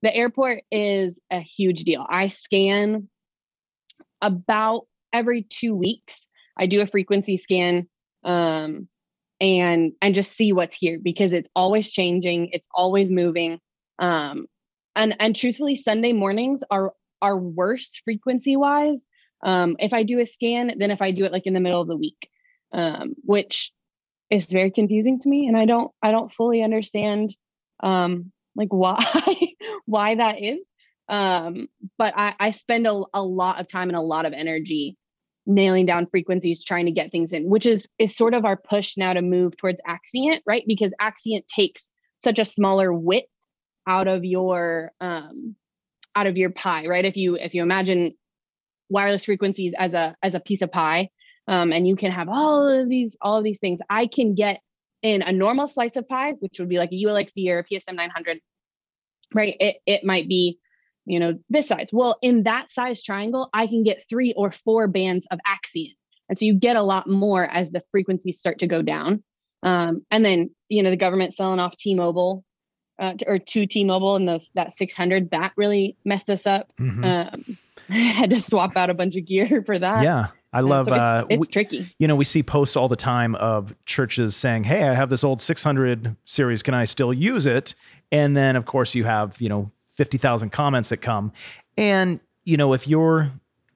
[0.02, 2.06] the airport is a huge deal.
[2.10, 3.08] I scan
[4.22, 6.28] about every two weeks.
[6.58, 7.88] I do a frequency scan
[8.24, 8.88] um,
[9.40, 12.50] and and just see what's here because it's always changing.
[12.52, 13.60] It's always moving.
[14.00, 14.48] Um,
[14.96, 19.02] and and truthfully, Sunday mornings are are worse frequency wise.
[19.44, 21.82] Um, if I do a scan than if I do it like in the middle
[21.82, 22.30] of the week,
[22.74, 23.72] um, which
[24.32, 27.36] is very confusing to me and i don't i don't fully understand
[27.84, 28.98] um like why
[29.86, 30.64] why that is.
[31.08, 31.68] Um
[31.98, 34.98] but i i spend a, a lot of time and a lot of energy
[35.46, 38.96] nailing down frequencies trying to get things in which is is sort of our push
[38.98, 40.64] now to move towards axient right?
[40.66, 41.90] Because axient takes
[42.20, 43.28] such a smaller width
[43.88, 45.56] out of your um
[46.16, 47.06] out of your pie right?
[47.06, 48.14] If you if you imagine
[48.90, 51.10] wireless frequencies as a as a piece of pie
[51.48, 54.62] um, and you can have all of these all of these things i can get
[55.02, 57.96] in a normal slice of pie which would be like a ulxd or a psm
[57.96, 58.40] 900
[59.34, 60.60] right it, it might be
[61.06, 64.88] you know this size well in that size triangle i can get three or four
[64.88, 65.96] bands of axient
[66.30, 69.24] and so you get a lot more as the frequencies start to go down
[69.64, 72.44] Um, and then, you know, the government selling off T-Mobile
[72.98, 76.72] uh, or to T-Mobile and those that 600 that really messed us up.
[76.80, 77.06] Mhm.
[77.06, 77.58] Um,
[77.90, 80.04] I had to swap out a bunch of gear for that.
[80.04, 80.86] yeah, I love.
[80.88, 81.96] so it's, uh, it's we- tricky.
[81.98, 85.24] you know, we see posts all the time of churches saying, "Hey, I have this
[85.24, 86.62] old 600 series.
[86.64, 87.74] Can I still use it?"
[88.12, 91.32] And then, of course, you have you know 50,000 comments that come.
[91.78, 93.32] And you know, if you're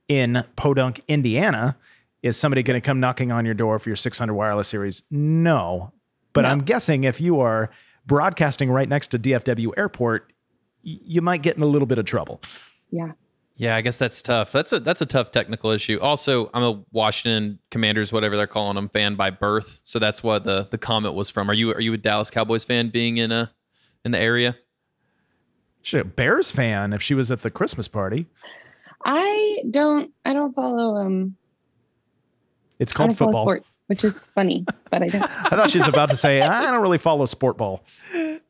[0.08, 1.78] in Podunk, Indiana,
[2.24, 5.04] is somebody going to come knocking on your door for your 600 wireless series?
[5.12, 5.92] No.
[6.34, 6.50] But No.
[6.50, 7.70] I'm guessing if you are
[8.06, 10.32] broadcasting right next to DFW Airport,
[10.84, 12.42] you might get in a little bit of trouble.
[12.92, 13.14] Yeah.
[13.58, 14.52] Yeah, I guess that's tough.
[14.52, 15.98] That's a that's a tough technical issue.
[16.02, 19.80] Also, I'm a Washington Commanders, whatever they're calling them, fan by birth.
[19.84, 21.50] So that's what the the comment was from.
[21.50, 23.52] Are you are you a Dallas Cowboys fan being in a
[24.04, 24.58] in the area?
[25.82, 28.26] She's a Bears fan if she was at the Christmas party.
[29.06, 31.38] I don't I don't follow um
[32.80, 33.44] It's called football.
[33.44, 35.24] sports, which is funny, but I don't.
[35.46, 37.84] I thought she was about to say, I don't really follow sport ball.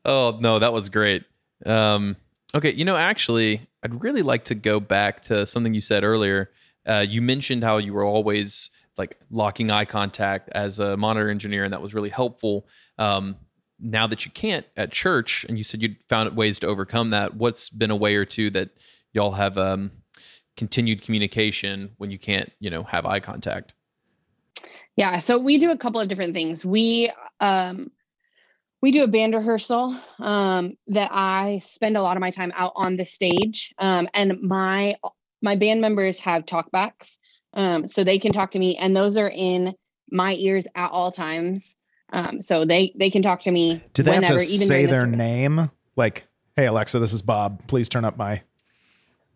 [0.04, 1.24] Oh no, that was great.
[1.64, 2.16] Um,
[2.54, 6.50] okay, you know, actually, I'd really like to go back to something you said earlier.
[6.84, 11.62] Uh, you mentioned how you were always like locking eye contact as a monitor engineer,
[11.62, 12.66] and that was really helpful.
[12.98, 13.36] Um,
[13.78, 17.36] now that you can't at church, and you said you found ways to overcome that,
[17.36, 18.70] what's been a way or two that
[19.12, 19.92] y'all have um,
[20.56, 23.72] continued communication when you can't, you know, have eye contact?
[24.96, 26.66] Yeah, so we do a couple of different things.
[26.66, 27.92] We um
[28.82, 32.72] we do a band rehearsal um that I spend a lot of my time out
[32.76, 33.74] on the stage.
[33.78, 34.96] Um and my
[35.42, 37.16] my band members have talkbacks.
[37.54, 39.74] Um so they can talk to me and those are in
[40.10, 41.76] my ears at all times.
[42.12, 44.86] Um so they they can talk to me Do they whenever have to even say
[44.86, 45.70] their name?
[45.96, 47.66] Like, hey, Alexa, this is Bob.
[47.68, 48.42] Please turn up my.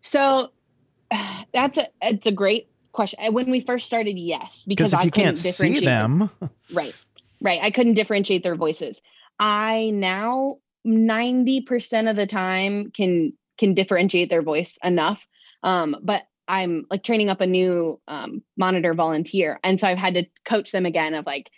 [0.01, 0.49] So
[1.53, 3.33] that's a it's a great question.
[3.33, 6.29] When we first started, yes, because if I you couldn't can't see differentiate them,
[6.71, 6.95] Right.
[7.41, 7.59] Right.
[7.61, 9.01] I couldn't differentiate their voices.
[9.41, 15.25] I now 90% of the time can can differentiate their voice enough.
[15.63, 19.59] Um, but I'm like training up a new um, monitor volunteer.
[19.63, 21.49] And so I've had to coach them again of like,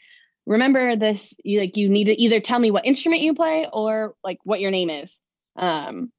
[0.46, 4.15] remember this, you like you need to either tell me what instrument you play or
[4.24, 5.19] like what your name is.
[5.56, 6.12] Um,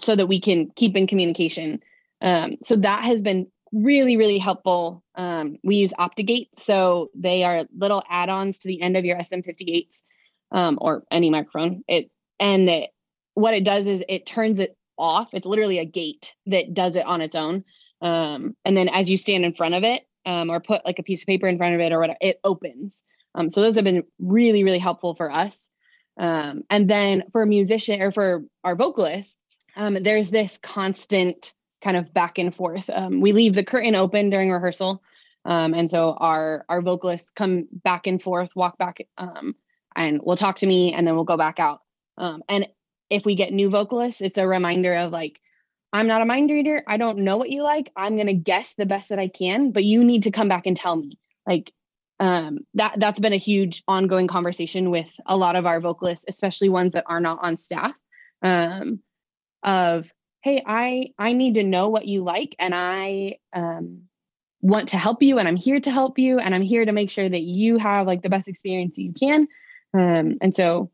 [0.00, 1.80] so that we can keep in communication.
[2.20, 5.04] Um, so that has been really, really helpful.
[5.14, 6.48] Um, we use OptoGate.
[6.56, 10.02] So they are little add-ons to the end of your SM58s
[10.52, 11.84] um, or any microphone.
[11.88, 12.90] It and it,
[13.34, 15.28] what it does is it turns it off.
[15.32, 17.64] It's literally a gate that does it on its own.
[18.02, 21.02] Um, and then as you stand in front of it um, or put like a
[21.02, 23.02] piece of paper in front of it or whatever, it opens.
[23.34, 25.68] Um, so those have been really, really helpful for us.
[26.18, 29.36] Um, and then for a musician or for our vocalists,
[29.76, 32.90] um, there's this constant kind of back and forth.
[32.90, 35.02] Um, we leave the curtain open during rehearsal,
[35.46, 38.98] um, and so our our vocalists come back and forth, walk back,
[39.96, 41.80] and will talk to me, and then we'll go back out.
[42.18, 42.68] Um, and
[43.08, 45.40] if we get new vocalists, it's a reminder of like,
[45.92, 46.84] I'm not a mind reader.
[46.86, 47.90] I don't know what you like.
[47.96, 50.76] I'm gonna guess the best that I can, but you need to come back and
[50.76, 51.18] tell me.
[51.46, 51.72] Like
[52.20, 56.68] um, that that's been a huge ongoing conversation with a lot of our vocalists, especially
[56.68, 57.98] ones that are not on staff.
[58.42, 59.00] Um,
[59.62, 60.10] of
[60.42, 64.02] hey i i need to know what you like and i um
[64.62, 67.10] want to help you and i'm here to help you and i'm here to make
[67.10, 69.46] sure that you have like the best experience you can
[69.94, 70.90] um and so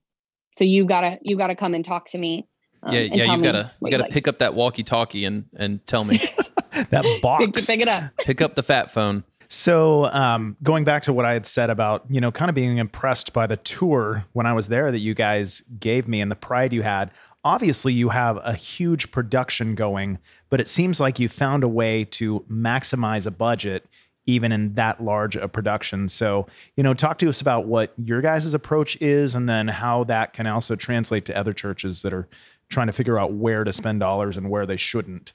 [0.56, 2.46] so you gotta you gotta come and talk to me
[2.82, 4.12] um, yeah, yeah, you've got to you got to like.
[4.12, 6.18] pick up that walkie-talkie and and tell me.
[6.90, 7.66] that pick, box.
[7.66, 9.24] pick it up pick up the fat phone.
[9.48, 12.78] So, um, going back to what I had said about, you know, kind of being
[12.78, 16.37] impressed by the tour when I was there that you guys gave me and the
[16.37, 17.12] pride you had.
[17.44, 20.18] Obviously, you have a huge production going,
[20.50, 23.87] but it seems like you found a way to maximize a budget
[24.26, 26.08] even in that large a production.
[26.08, 30.04] So, you know, talk to us about what your guys' approach is and then how
[30.04, 32.28] that can also translate to other churches that are
[32.68, 35.32] trying to figure out where to spend dollars and where they shouldn't.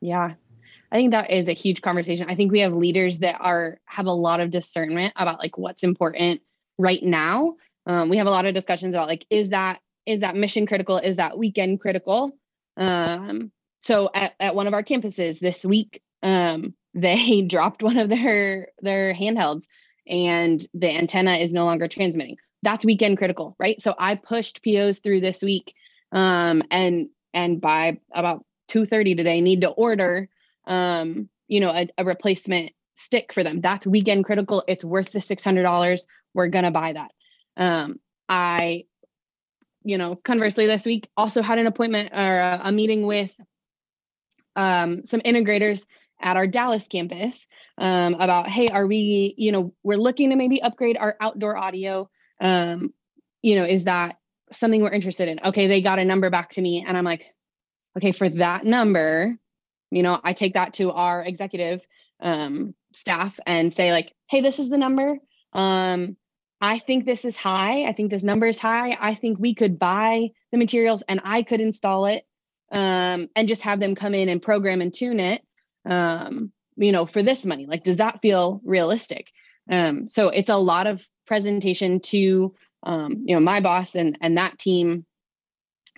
[0.00, 0.34] Yeah.
[0.92, 2.26] I think that is a huge conversation.
[2.28, 5.82] I think we have leaders that are have a lot of discernment about like what's
[5.82, 6.42] important
[6.78, 7.56] right now.
[7.86, 10.98] Um, we have a lot of discussions about like is that is that mission critical?
[10.98, 12.36] Is that weekend critical?
[12.76, 18.08] Um, so at, at one of our campuses this week, um, they dropped one of
[18.08, 19.66] their their handhelds
[20.06, 22.36] and the antenna is no longer transmitting.
[22.62, 23.80] That's weekend critical, right?
[23.80, 25.74] So I pushed POs through this week
[26.12, 30.28] um, and and by about 2:30 today need to order
[30.66, 33.60] um, you know, a, a replacement stick for them.
[33.60, 34.62] That's weekend critical.
[34.68, 36.06] It's worth the $600.
[36.32, 37.10] We're to buy that.
[37.56, 37.98] Um,
[38.28, 38.84] I,
[39.82, 43.34] you know, conversely this week also had an appointment or a, a meeting with
[44.54, 45.86] um, some integrators
[46.20, 47.46] at our Dallas campus
[47.78, 52.08] um, about, hey, are we, you know, we're looking to maybe upgrade our outdoor audio.
[52.40, 52.92] um,
[53.42, 54.18] you know, is that
[54.52, 55.40] something we're interested in?
[55.44, 57.26] Okay, they got a number back to me, and I'm like,
[57.96, 59.36] okay, for that number,
[59.90, 61.84] you know, I take that to our executive
[62.20, 65.16] um, staff and say like, hey, this is the number.
[65.52, 66.16] Um,
[66.60, 67.84] I think this is high.
[67.84, 68.96] I think this number is high.
[69.00, 72.24] I think we could buy the materials and I could install it
[72.70, 75.42] um, and just have them come in and program and tune it,
[75.90, 77.66] um, you know, for this money.
[77.66, 79.30] Like, does that feel realistic?
[79.70, 84.38] Um, so it's a lot of presentation to, um, you know, my boss and and
[84.38, 85.04] that team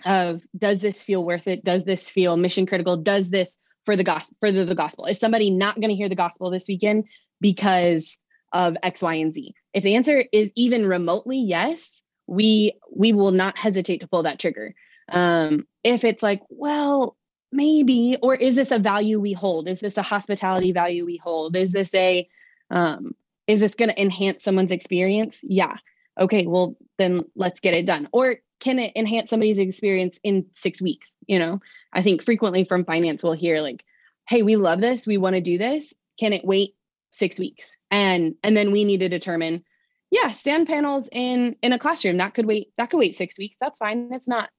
[0.05, 1.63] of does this feel worth it?
[1.63, 2.97] Does this feel mission critical?
[2.97, 5.05] Does this for the gospel further the gospel?
[5.05, 7.05] Is somebody not going to hear the gospel this weekend
[7.39, 8.17] because
[8.51, 9.53] of X, Y, and Z?
[9.73, 14.39] If the answer is even remotely yes, we we will not hesitate to pull that
[14.39, 14.75] trigger.
[15.09, 17.15] Um, if it's like, well,
[17.53, 19.67] maybe, or is this a value we hold?
[19.67, 21.55] Is this a hospitality value we hold?
[21.55, 22.27] Is this a
[22.69, 23.15] um,
[23.47, 25.39] is this going to enhance someone's experience?
[25.43, 25.77] Yeah.
[26.19, 28.09] Okay, well then let's get it done.
[28.11, 31.15] Or can it enhance somebody's experience in six weeks?
[31.27, 31.61] You know,
[31.91, 33.83] I think frequently from finance we'll hear like,
[34.27, 35.93] hey, we love this, we want to do this.
[36.19, 36.75] Can it wait
[37.11, 37.77] six weeks?
[37.91, 39.63] And and then we need to determine,
[40.11, 43.57] yeah, stand panels in in a classroom that could wait that could wait six weeks.
[43.59, 44.09] That's fine.
[44.11, 44.49] It's not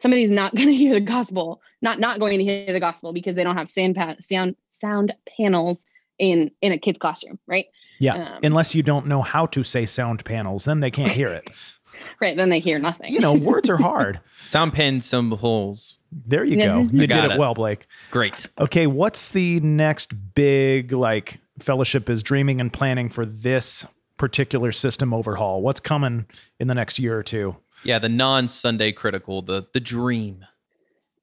[0.00, 3.36] somebody's not going to hear the gospel, not not going to hear the gospel because
[3.36, 5.80] they don't have sound pa- sound sound panels
[6.18, 7.66] in in a kid's classroom, right?
[7.98, 8.14] Yeah.
[8.14, 11.50] Um, Unless you don't know how to say sound panels, then they can't hear it.
[12.20, 12.36] Right.
[12.36, 13.12] Then they hear nothing.
[13.12, 14.20] You know, words are hard.
[14.36, 15.98] Sound pen symbols.
[16.12, 16.80] There you go.
[16.80, 17.38] You did it it.
[17.38, 17.86] well, Blake.
[18.10, 18.46] Great.
[18.58, 23.86] Okay, what's the next big like fellowship is dreaming and planning for this
[24.16, 25.62] particular system overhaul?
[25.62, 26.26] What's coming
[26.58, 27.56] in the next year or two?
[27.84, 30.44] Yeah, the non-Sunday critical, the the dream.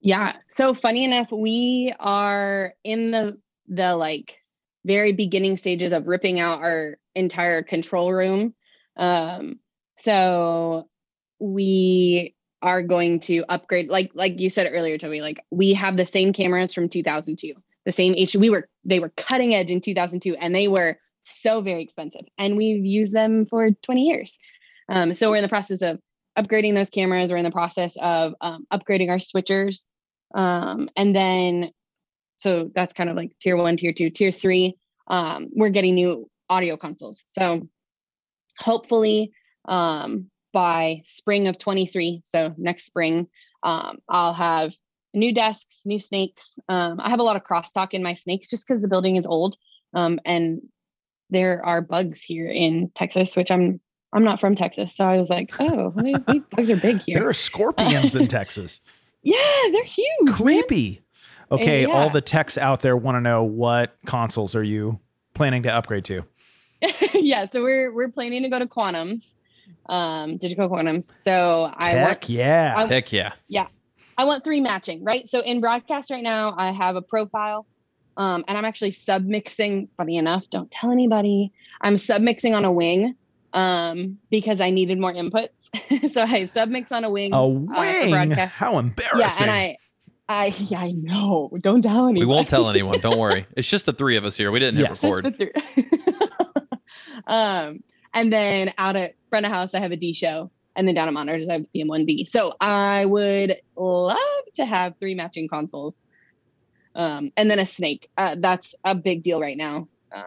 [0.02, 0.34] Yeah.
[0.50, 4.42] So funny enough, we are in the the like
[4.86, 8.54] very beginning stages of ripping out our entire control room.
[8.96, 9.60] Um,
[9.96, 10.90] so
[11.40, 16.06] we are going to upgrade like like you said earlier toby like we have the
[16.06, 17.54] same cameras from 2002
[17.86, 21.62] the same h we were they were cutting edge in 2002 and they were so
[21.62, 24.40] very expensive and we've used them for 20 years
[24.90, 26.00] um, so we're in the process of
[26.38, 29.90] upgrading those cameras we're in the process of um, upgrading our switchers.
[30.34, 31.72] Um, and then
[32.38, 36.30] so that's kind of like tier one tier two tier three um, we're getting new
[36.50, 37.24] audio consoles.
[37.28, 37.68] So
[38.60, 39.32] hopefully
[39.68, 43.28] um, by spring of 23 so next spring
[43.64, 44.74] um, i'll have
[45.14, 46.58] new desks new snakes.
[46.70, 49.26] Um, i have a lot of crosstalk in my snakes just because the building is
[49.26, 49.58] old.
[49.94, 50.62] And
[51.30, 53.82] there are bugs here in texas which i'm
[54.14, 57.20] i'm not from texas so i was like oh these, these bugs are big here
[57.20, 58.82] There are scorpions in Texas.
[59.24, 59.36] yeah
[59.72, 60.34] they're huge man.
[60.34, 61.02] Creepy.
[61.52, 61.88] Okay, Yeah.
[61.94, 65.00] all the techs out there want to know what consoles are you
[65.34, 66.24] planning to upgrade to?
[67.14, 69.34] yeah so we're we're planning to go to quantums
[69.90, 72.74] um digital quantums so i want Tech, yeah.
[72.78, 73.34] I- Heck yeah.
[73.48, 73.68] Yeah,
[74.18, 75.28] I want three matching, right?
[75.30, 77.66] So in broadcast right now, I have a profile,
[78.18, 79.90] um, and I'm actually submixing.
[79.96, 81.52] Funny enough, don't tell anybody.
[81.82, 83.16] I'm submixing on a wing,
[83.54, 85.50] um, because I needed more inputs.
[86.12, 87.34] so I submix on a wing.
[87.34, 88.12] a uh, wing.
[88.12, 88.54] broadcast.
[88.54, 89.48] How embarrassing.
[89.48, 89.78] Yeah, and I,
[90.30, 91.50] I, yeah, I know.
[91.62, 92.20] Don't tell anybody.
[92.22, 93.00] We won't tell anyone.
[93.00, 93.46] Don't worry.
[93.56, 94.52] It's just the three of us here.
[94.52, 95.04] We didn't hit Yes.
[95.04, 95.54] record.
[97.28, 97.84] um,
[98.14, 101.08] and then out at front of house, I have a D show, and then down
[101.08, 102.28] at monitors, I have the PM1D.
[102.28, 104.18] So I would love
[104.56, 106.02] to have three matching consoles,
[106.96, 108.10] um, and then a snake.
[108.18, 109.88] Uh, that's a big deal right now.
[110.16, 110.24] Um,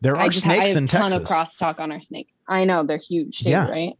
[0.00, 1.30] there I are just ha- I snakes have in a ton Texas.
[1.30, 2.33] of crosstalk on our snake.
[2.48, 3.68] I know they're huge, too, Yeah.
[3.68, 3.92] right?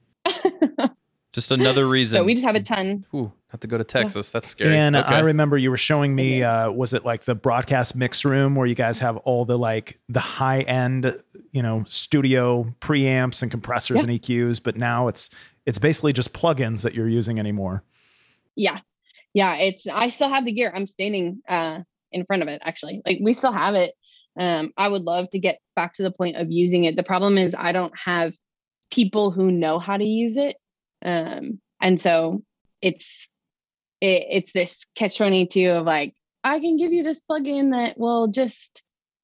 [1.33, 2.19] Just another reason.
[2.19, 3.05] so we just have a ton.
[3.15, 4.31] Ooh, have to go to Texas.
[4.31, 4.77] That's scary.
[4.77, 5.15] And okay.
[5.17, 8.67] I remember you were showing me, uh, was it like the broadcast mix room where
[8.67, 13.97] you guys have all the like the high end, you know, studio preamps and compressors
[14.03, 14.09] Yeah.
[14.11, 15.31] and EQs, but now it's
[15.67, 17.83] it's basically just plugins that you're using anymore.
[18.55, 18.79] Yeah,
[19.33, 19.57] yeah.
[19.57, 20.71] It's I still have the gear.
[20.75, 21.81] I'm standing uh,
[22.13, 22.63] in front of it.
[22.65, 23.95] Actually, like we still have it.
[24.39, 26.97] Um, I would love to get back to the point of using it.
[26.97, 28.35] The problem is I don't have
[28.91, 30.57] people who know how to use it,
[31.05, 32.43] um, and so
[32.83, 33.29] it's
[34.01, 37.99] it, it's this catch twenty two of like I can give you this plugin that
[37.99, 38.83] will just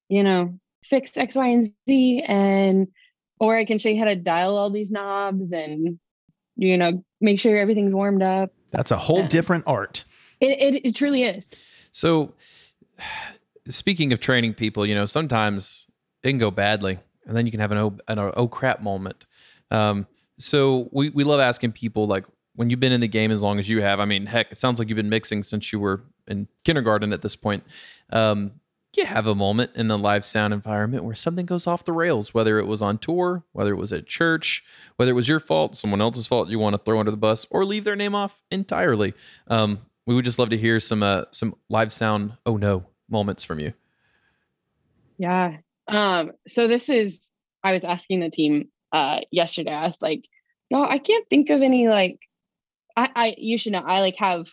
[0.09, 2.87] you know fix X, Y, and Z, and
[3.39, 5.99] or I can show you how to dial all these knobs and
[6.55, 8.51] you know make sure everything's warmed up.
[8.71, 9.27] That's a whole Yeah.
[9.27, 10.05] different art.
[10.39, 11.51] It, it, it truly is.
[11.91, 12.33] So,
[13.67, 15.87] speaking of training people, you know, sometimes
[16.23, 19.25] it can go badly, and then you can have an oh, an oh crap moment.
[19.69, 20.07] Um,
[20.37, 23.59] so we we love asking people like when you've been in the game as long
[23.59, 23.99] as you have.
[23.99, 27.21] I mean, heck, it sounds like you've been mixing since you were in kindergarten at
[27.21, 27.63] this point.
[28.11, 28.53] Um,
[28.97, 32.33] you have a moment in the live sound environment where something goes off the rails,
[32.33, 34.65] whether it was on tour, whether it was at church,
[34.97, 37.45] whether it was your fault, someone else's fault you want to throw under the bus,
[37.49, 39.13] or leave their name off entirely.
[39.47, 43.43] Um, we would just love to hear some uh, some live sound oh no moments
[43.43, 43.73] from you.
[45.17, 45.57] Yeah.
[45.87, 47.19] Um, so this is
[47.63, 49.73] I was asking the team uh yesterday.
[49.73, 50.25] I was like,
[50.69, 52.19] no, I can't think of any like
[52.95, 54.47] I, I you should know I like have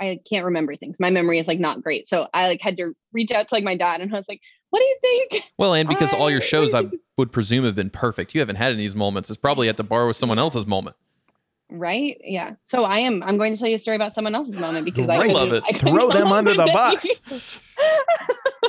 [0.00, 0.98] I can't remember things.
[0.98, 2.08] My memory is like not great.
[2.08, 4.40] So I like had to reach out to like my dad and I was like,
[4.70, 5.44] what do you think?
[5.56, 6.84] Well, and because I, all your shows I
[7.16, 8.34] would presume have been perfect.
[8.34, 9.30] You haven't had any of these moments.
[9.30, 10.96] It's probably at the bar with someone else's moment.
[11.70, 12.20] Right?
[12.22, 12.54] Yeah.
[12.62, 15.08] So I am I'm going to tell you a story about someone else's moment because
[15.08, 15.34] I, Great.
[15.34, 15.64] love it.
[15.66, 17.60] I Throw them under the bus.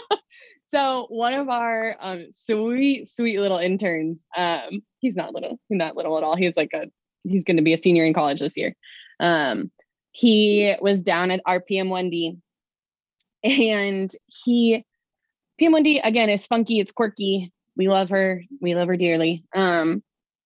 [0.68, 5.96] so one of our um, sweet, sweet little interns, um, he's not little, he's not
[5.96, 6.36] little at all.
[6.36, 6.86] He's like a
[7.24, 8.76] he's gonna be a senior in college this year.
[9.20, 9.72] Um,
[10.12, 12.38] he was down at our PM1D
[13.43, 14.86] and he
[15.62, 17.52] PM1D again is funky, it's quirky.
[17.78, 19.43] We love her, we love her dearly.
[19.54, 20.04] Um,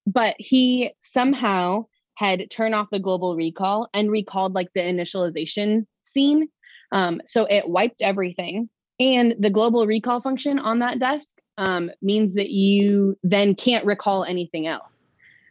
[0.08, 1.86] but he somehow
[2.20, 6.50] had turned off the global recall and recalled like the initialization scene.
[6.92, 8.70] Um, so it wiped everything.
[9.00, 14.26] And the global recall function on that desk um, means that you then can't recall
[14.26, 14.98] anything else.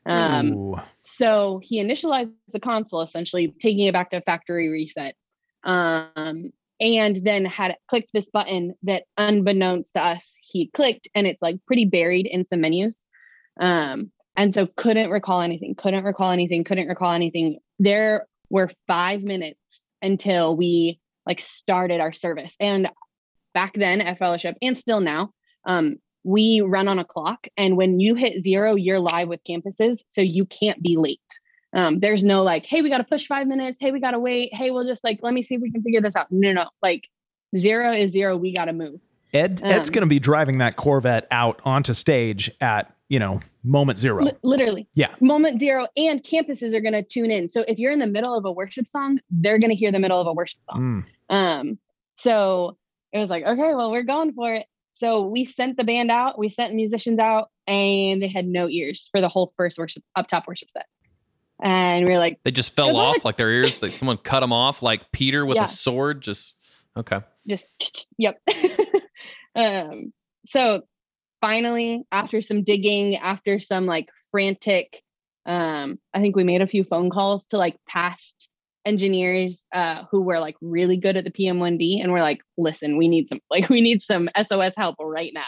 [0.04, 5.14] Um, so he initialized the console, essentially taking it back to factory reset.
[5.64, 11.40] Um, and then had clicked this button that, unbeknownst to us, he clicked, and it's
[11.40, 13.02] like pretty buried in some menus.
[13.58, 17.58] Um, and so couldn't recall anything, couldn't recall anything, couldn't recall anything.
[17.78, 19.60] There were five minutes
[20.00, 22.54] until we like started our service.
[22.58, 22.88] And
[23.52, 25.32] back then at fellowship, and still now,
[25.66, 27.46] um, we run on a clock.
[27.56, 31.20] And when you hit zero, you're live with campuses, so you can't be late.
[31.74, 33.78] Um, there's no like, hey, we got to push five minutes.
[33.80, 34.54] Hey, we got to wait.
[34.54, 36.28] Hey, we'll just like, let me see if we can figure this out.
[36.30, 37.08] No, no, like
[37.56, 38.36] zero is zero.
[38.36, 39.00] We got to move.
[39.34, 43.40] Ed Ed's Um, going to be driving that Corvette out onto stage at you know
[43.64, 44.22] moment zero.
[44.24, 44.88] Li- literally.
[44.94, 45.14] Yeah.
[45.20, 45.86] Moment zero.
[45.96, 47.48] And campuses are going to tune in.
[47.48, 49.98] So if you're in the middle of a worship song, they're going to hear the
[49.98, 51.04] middle of a worship song.
[51.30, 51.34] Mm.
[51.34, 51.78] Um,
[52.16, 52.76] so
[53.12, 54.66] it was like, okay, well, we're going for it.
[54.94, 59.08] So we sent the band out, we sent musicians out, and they had no ears
[59.12, 60.86] for the whole first worship up top worship set.
[61.62, 63.16] And we were like, They just fell Good luck.
[63.16, 65.64] off like their ears, like someone cut them off, like Peter with Yeah.
[65.64, 66.22] a sword.
[66.22, 66.54] Just
[66.96, 67.20] okay.
[67.46, 68.40] just yep.
[69.56, 70.12] um,
[70.46, 70.82] so
[71.40, 75.02] finally, after some digging, after some like frantic,
[75.46, 78.48] um, I think we made a few phone calls to like past
[78.84, 83.08] engineers uh, who were like really good at the PM1D, and we're like, listen, we
[83.08, 85.42] need some like we need some SOS help right now.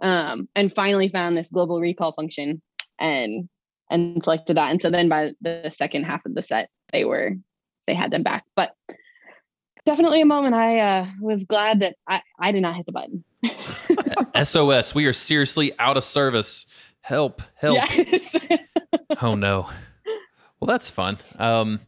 [0.00, 2.60] Um, and finally found this global recall function
[2.98, 3.48] and
[3.90, 4.70] and selected that.
[4.70, 7.32] And so then by the second half of the set, they were
[7.86, 8.44] they had them back.
[8.56, 8.74] But
[9.86, 13.24] definitely a moment I uh, was glad that I, I did not hit the button.
[14.42, 14.94] SOS.
[14.94, 16.66] We are seriously out of service.
[17.00, 17.42] Help!
[17.54, 17.78] Help!
[17.96, 18.36] Yes.
[19.22, 19.68] Oh no.
[20.58, 21.18] Well, that's fun.
[21.38, 21.80] Um,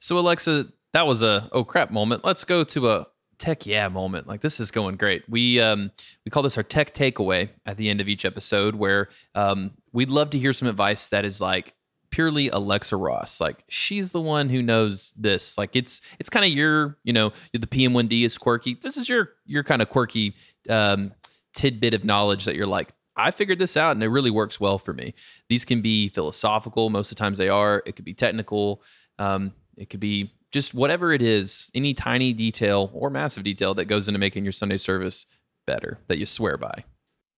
[0.00, 2.24] so Alexa, that was a oh crap moment.
[2.24, 3.06] Let's go to a
[3.38, 4.26] tech yeah moment.
[4.26, 5.28] Like this is going great.
[5.28, 5.90] We um
[6.24, 10.10] we call this our tech takeaway at the end of each episode, where um we'd
[10.10, 11.74] love to hear some advice that is like
[12.10, 13.40] purely Alexa Ross.
[13.40, 15.58] Like she's the one who knows this.
[15.58, 18.74] Like it's it's kind of your you know the PM1D is quirky.
[18.80, 20.34] This is your your kind of quirky
[20.68, 21.12] um
[21.54, 24.78] tidbit of knowledge that you're like I figured this out and it really works well
[24.78, 25.14] for me.
[25.48, 27.82] These can be philosophical, most of the times they are.
[27.84, 28.82] It could be technical.
[29.18, 33.86] Um, it could be just whatever it is, any tiny detail or massive detail that
[33.86, 35.26] goes into making your Sunday service
[35.66, 36.84] better that you swear by.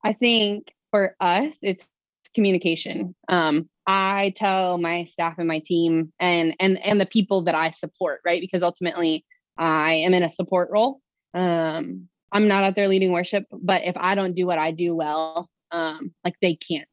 [0.04, 1.86] I think for us, it's
[2.34, 3.14] communication.
[3.28, 7.70] Um, I tell my staff and my team and and and the people that I
[7.70, 8.40] support, right?
[8.40, 9.24] Because ultimately,
[9.56, 11.00] I am in a support role.
[11.32, 14.94] Um, I'm not out there leading worship, but if I don't do what I do
[14.94, 16.88] well, um, like they can't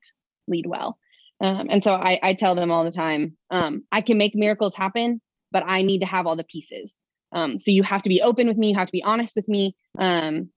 [0.48, 0.98] lead well.
[1.42, 4.76] Um, and so I, I tell them all the time, um, I can make miracles
[4.76, 5.20] happen,
[5.52, 6.94] but I need to have all the pieces.
[7.32, 9.50] Um, so you have to be open with me, you have to be honest with
[9.50, 9.76] me.
[9.98, 10.50] Um,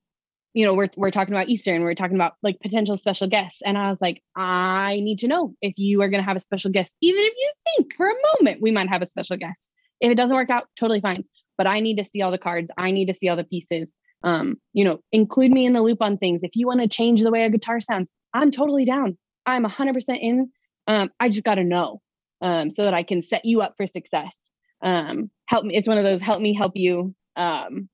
[0.52, 3.62] you know, we're we're talking about Easter and we're talking about like potential special guests.
[3.64, 6.70] And I was like, I need to know if you are gonna have a special
[6.70, 9.70] guest, even if you think for a moment we might have a special guest.
[10.00, 11.24] If it doesn't work out, totally fine.
[11.56, 13.90] But I need to see all the cards, I need to see all the pieces.
[14.24, 16.42] Um, you know, include me in the loop on things.
[16.42, 19.16] If you want to change the way a guitar sounds, I'm totally down.
[19.46, 20.50] I'm 100% in.
[20.86, 22.00] Um, I just got to know
[22.40, 24.34] um, so that I can set you up for success.
[24.82, 25.76] Um, help me.
[25.76, 27.88] It's one of those help me help you um,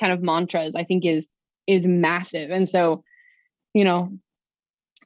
[0.00, 0.74] kind of mantras.
[0.74, 1.28] I think is
[1.66, 2.50] is massive.
[2.50, 3.04] And so,
[3.74, 4.10] you know,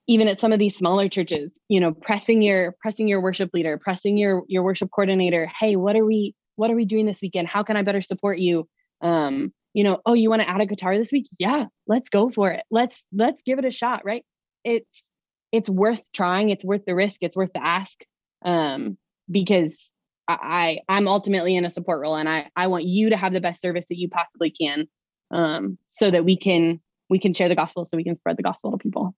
[0.07, 3.79] even at some of these smaller churches, you know, pressing your pressing your worship leader,
[3.79, 5.47] pressing your your worship coordinator.
[5.47, 7.49] Hey, what are we what are we doing this weekend?
[7.49, 8.69] How can I better support you?
[9.01, 11.29] Um, you know, oh, you want to add a guitar this week?
[11.39, 12.65] Yeah, let's go for it.
[12.71, 14.25] Let's let's give it a shot, right?
[14.65, 15.05] It's
[15.53, 18.01] it's worth trying, it's worth the risk, it's worth the ask.
[18.45, 18.97] Um,
[19.31, 19.89] because
[20.27, 23.33] I, I am ultimately in a support role and I I want you to have
[23.33, 24.89] the best service that you possibly can.
[25.33, 28.43] Um, so that we can we can share the gospel so we can spread the
[28.43, 29.15] gospel to people.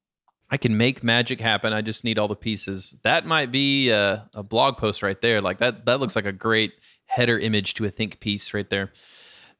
[0.50, 1.72] I can make magic happen.
[1.72, 2.94] I just need all the pieces.
[3.04, 5.40] That might be a, a, blog post right there.
[5.40, 5.86] Like that.
[5.86, 6.74] That looks like a great
[7.06, 8.92] header image to a think piece right there.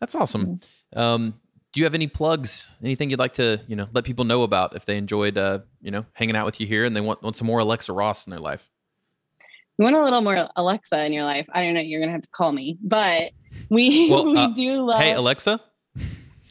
[0.03, 0.47] That's awesome.
[0.47, 0.99] Mm-hmm.
[0.99, 1.35] Um,
[1.73, 2.75] do you have any plugs?
[2.83, 5.93] Anything you'd like to you know let people know about if they enjoyed uh, you
[5.93, 8.33] know hanging out with you here and they want want some more Alexa Ross in
[8.33, 8.69] their life?
[9.79, 11.47] You want a little more Alexa in your life?
[11.53, 11.81] I don't know.
[11.81, 13.31] You're gonna have to call me, but
[13.71, 15.01] we well, we uh, do love.
[15.01, 15.61] Hey Alexa.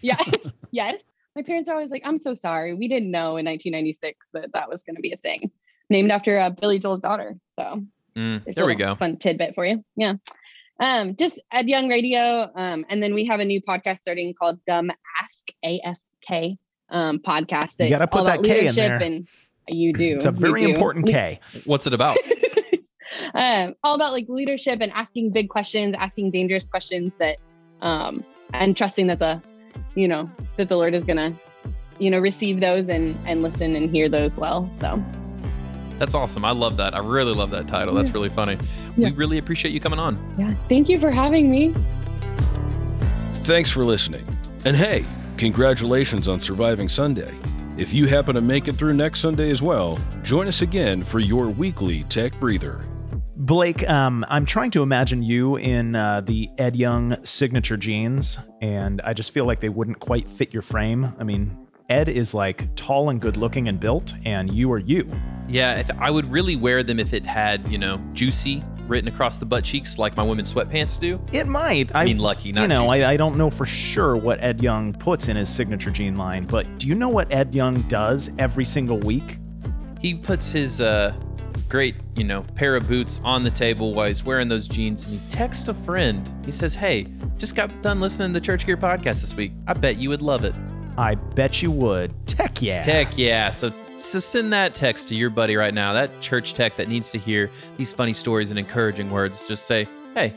[0.03, 0.17] Yeah.
[0.71, 1.03] yes
[1.35, 2.73] my parents are always like, I'm so sorry.
[2.73, 5.51] We didn't know in 1996 that that was going to be a thing.
[5.89, 7.37] Named after uh, Billy Joel's daughter.
[7.57, 7.83] So
[8.15, 8.95] mm, there we go.
[8.95, 9.83] Fun tidbit for you.
[9.95, 10.15] Yeah.
[10.79, 12.49] Um, just Ed Young Radio.
[12.55, 14.91] Um, and then we have a new podcast starting called Dumb
[15.21, 16.57] Ask AFK
[16.89, 17.77] um, podcast.
[17.77, 18.97] That you got to put that K in there.
[18.97, 19.27] And
[19.67, 20.15] you do.
[20.15, 21.39] It's a very important K.
[21.65, 22.17] What's it about?
[23.33, 27.37] um, all about like leadership and asking big questions, asking dangerous questions that,
[27.81, 29.41] um, and trusting that the
[29.95, 31.33] you know, that the Lord is going to,
[31.99, 34.69] you know, receive those and, and listen and hear those well.
[34.79, 35.03] So
[36.01, 36.43] that's awesome.
[36.43, 36.95] I love that.
[36.95, 37.93] I really love that title.
[37.93, 38.57] That's really funny.
[38.97, 39.09] Yeah.
[39.09, 40.17] We really appreciate you coming on.
[40.35, 40.55] Yeah.
[40.67, 41.75] Thank you for having me.
[43.43, 44.25] Thanks for listening.
[44.65, 45.05] And hey,
[45.37, 47.31] congratulations on surviving Sunday.
[47.77, 51.19] If you happen to make it through next Sunday as well, join us again for
[51.19, 52.83] your weekly Tech Breather.
[53.35, 59.01] Blake, um, I'm trying to imagine you in uh, the Ed Young signature jeans, and
[59.01, 61.13] I just feel like they wouldn't quite fit your frame.
[61.19, 65.07] I mean, Ed is like tall and good looking and built, and you are you.
[65.51, 69.45] Yeah, I would really wear them if it had, you know, juicy written across the
[69.45, 71.19] butt cheeks like my women's sweatpants do.
[71.31, 71.95] It might.
[71.95, 74.61] I, I mean, lucky, not You know, I, I, don't know for sure what Ed
[74.61, 78.29] Young puts in his signature jean line, but do you know what Ed Young does
[78.37, 79.37] every single week?
[80.01, 81.15] He puts his uh,
[81.69, 85.07] great, you know, pair of boots on the table while he's wearing those jeans.
[85.07, 86.29] And he texts a friend.
[86.43, 89.53] He says, Hey, just got done listening to the Church Gear podcast this week.
[89.67, 90.53] I bet you would love it.
[90.97, 92.13] I bet you would.
[92.27, 92.81] Tech yeah.
[92.81, 93.51] Tech yeah.
[93.51, 93.71] So
[94.05, 97.17] so send that text to your buddy right now, that church tech that needs to
[97.17, 99.47] hear these funny stories and encouraging words.
[99.47, 100.33] Just say, Hey,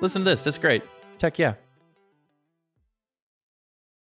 [0.00, 0.46] listen to this.
[0.46, 0.82] It's great.
[1.18, 1.54] Tech yeah.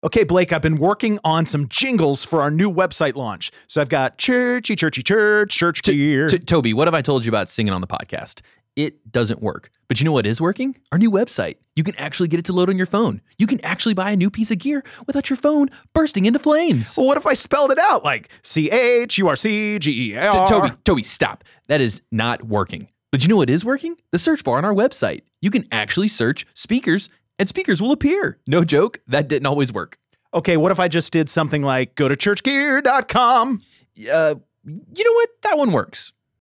[0.03, 3.51] Okay, Blake, I've been working on some jingles for our new website launch.
[3.67, 6.27] So I've got churchy, churchy, church, church gear.
[6.27, 8.41] T- Toby, what have I told you about singing on the podcast?
[8.75, 9.69] It doesn't work.
[9.87, 10.75] But you know what is working?
[10.91, 11.57] Our new website.
[11.75, 13.21] You can actually get it to load on your phone.
[13.37, 16.95] You can actually buy a new piece of gear without your phone bursting into flames.
[16.97, 20.17] Well, what if I spelled it out like C H U R C G E
[20.17, 20.47] R?
[20.47, 21.43] Toby, Toby, stop.
[21.67, 22.87] That is not working.
[23.11, 23.95] But you know what is working?
[24.11, 25.21] The search bar on our website.
[25.41, 28.39] You can actually search speakers and speakers will appear.
[28.47, 29.99] No joke, that didn't always work.
[30.33, 33.59] Okay, what if I just did something like go to churchgear.com?
[34.11, 35.29] Uh, you know what?
[35.43, 36.11] That one works.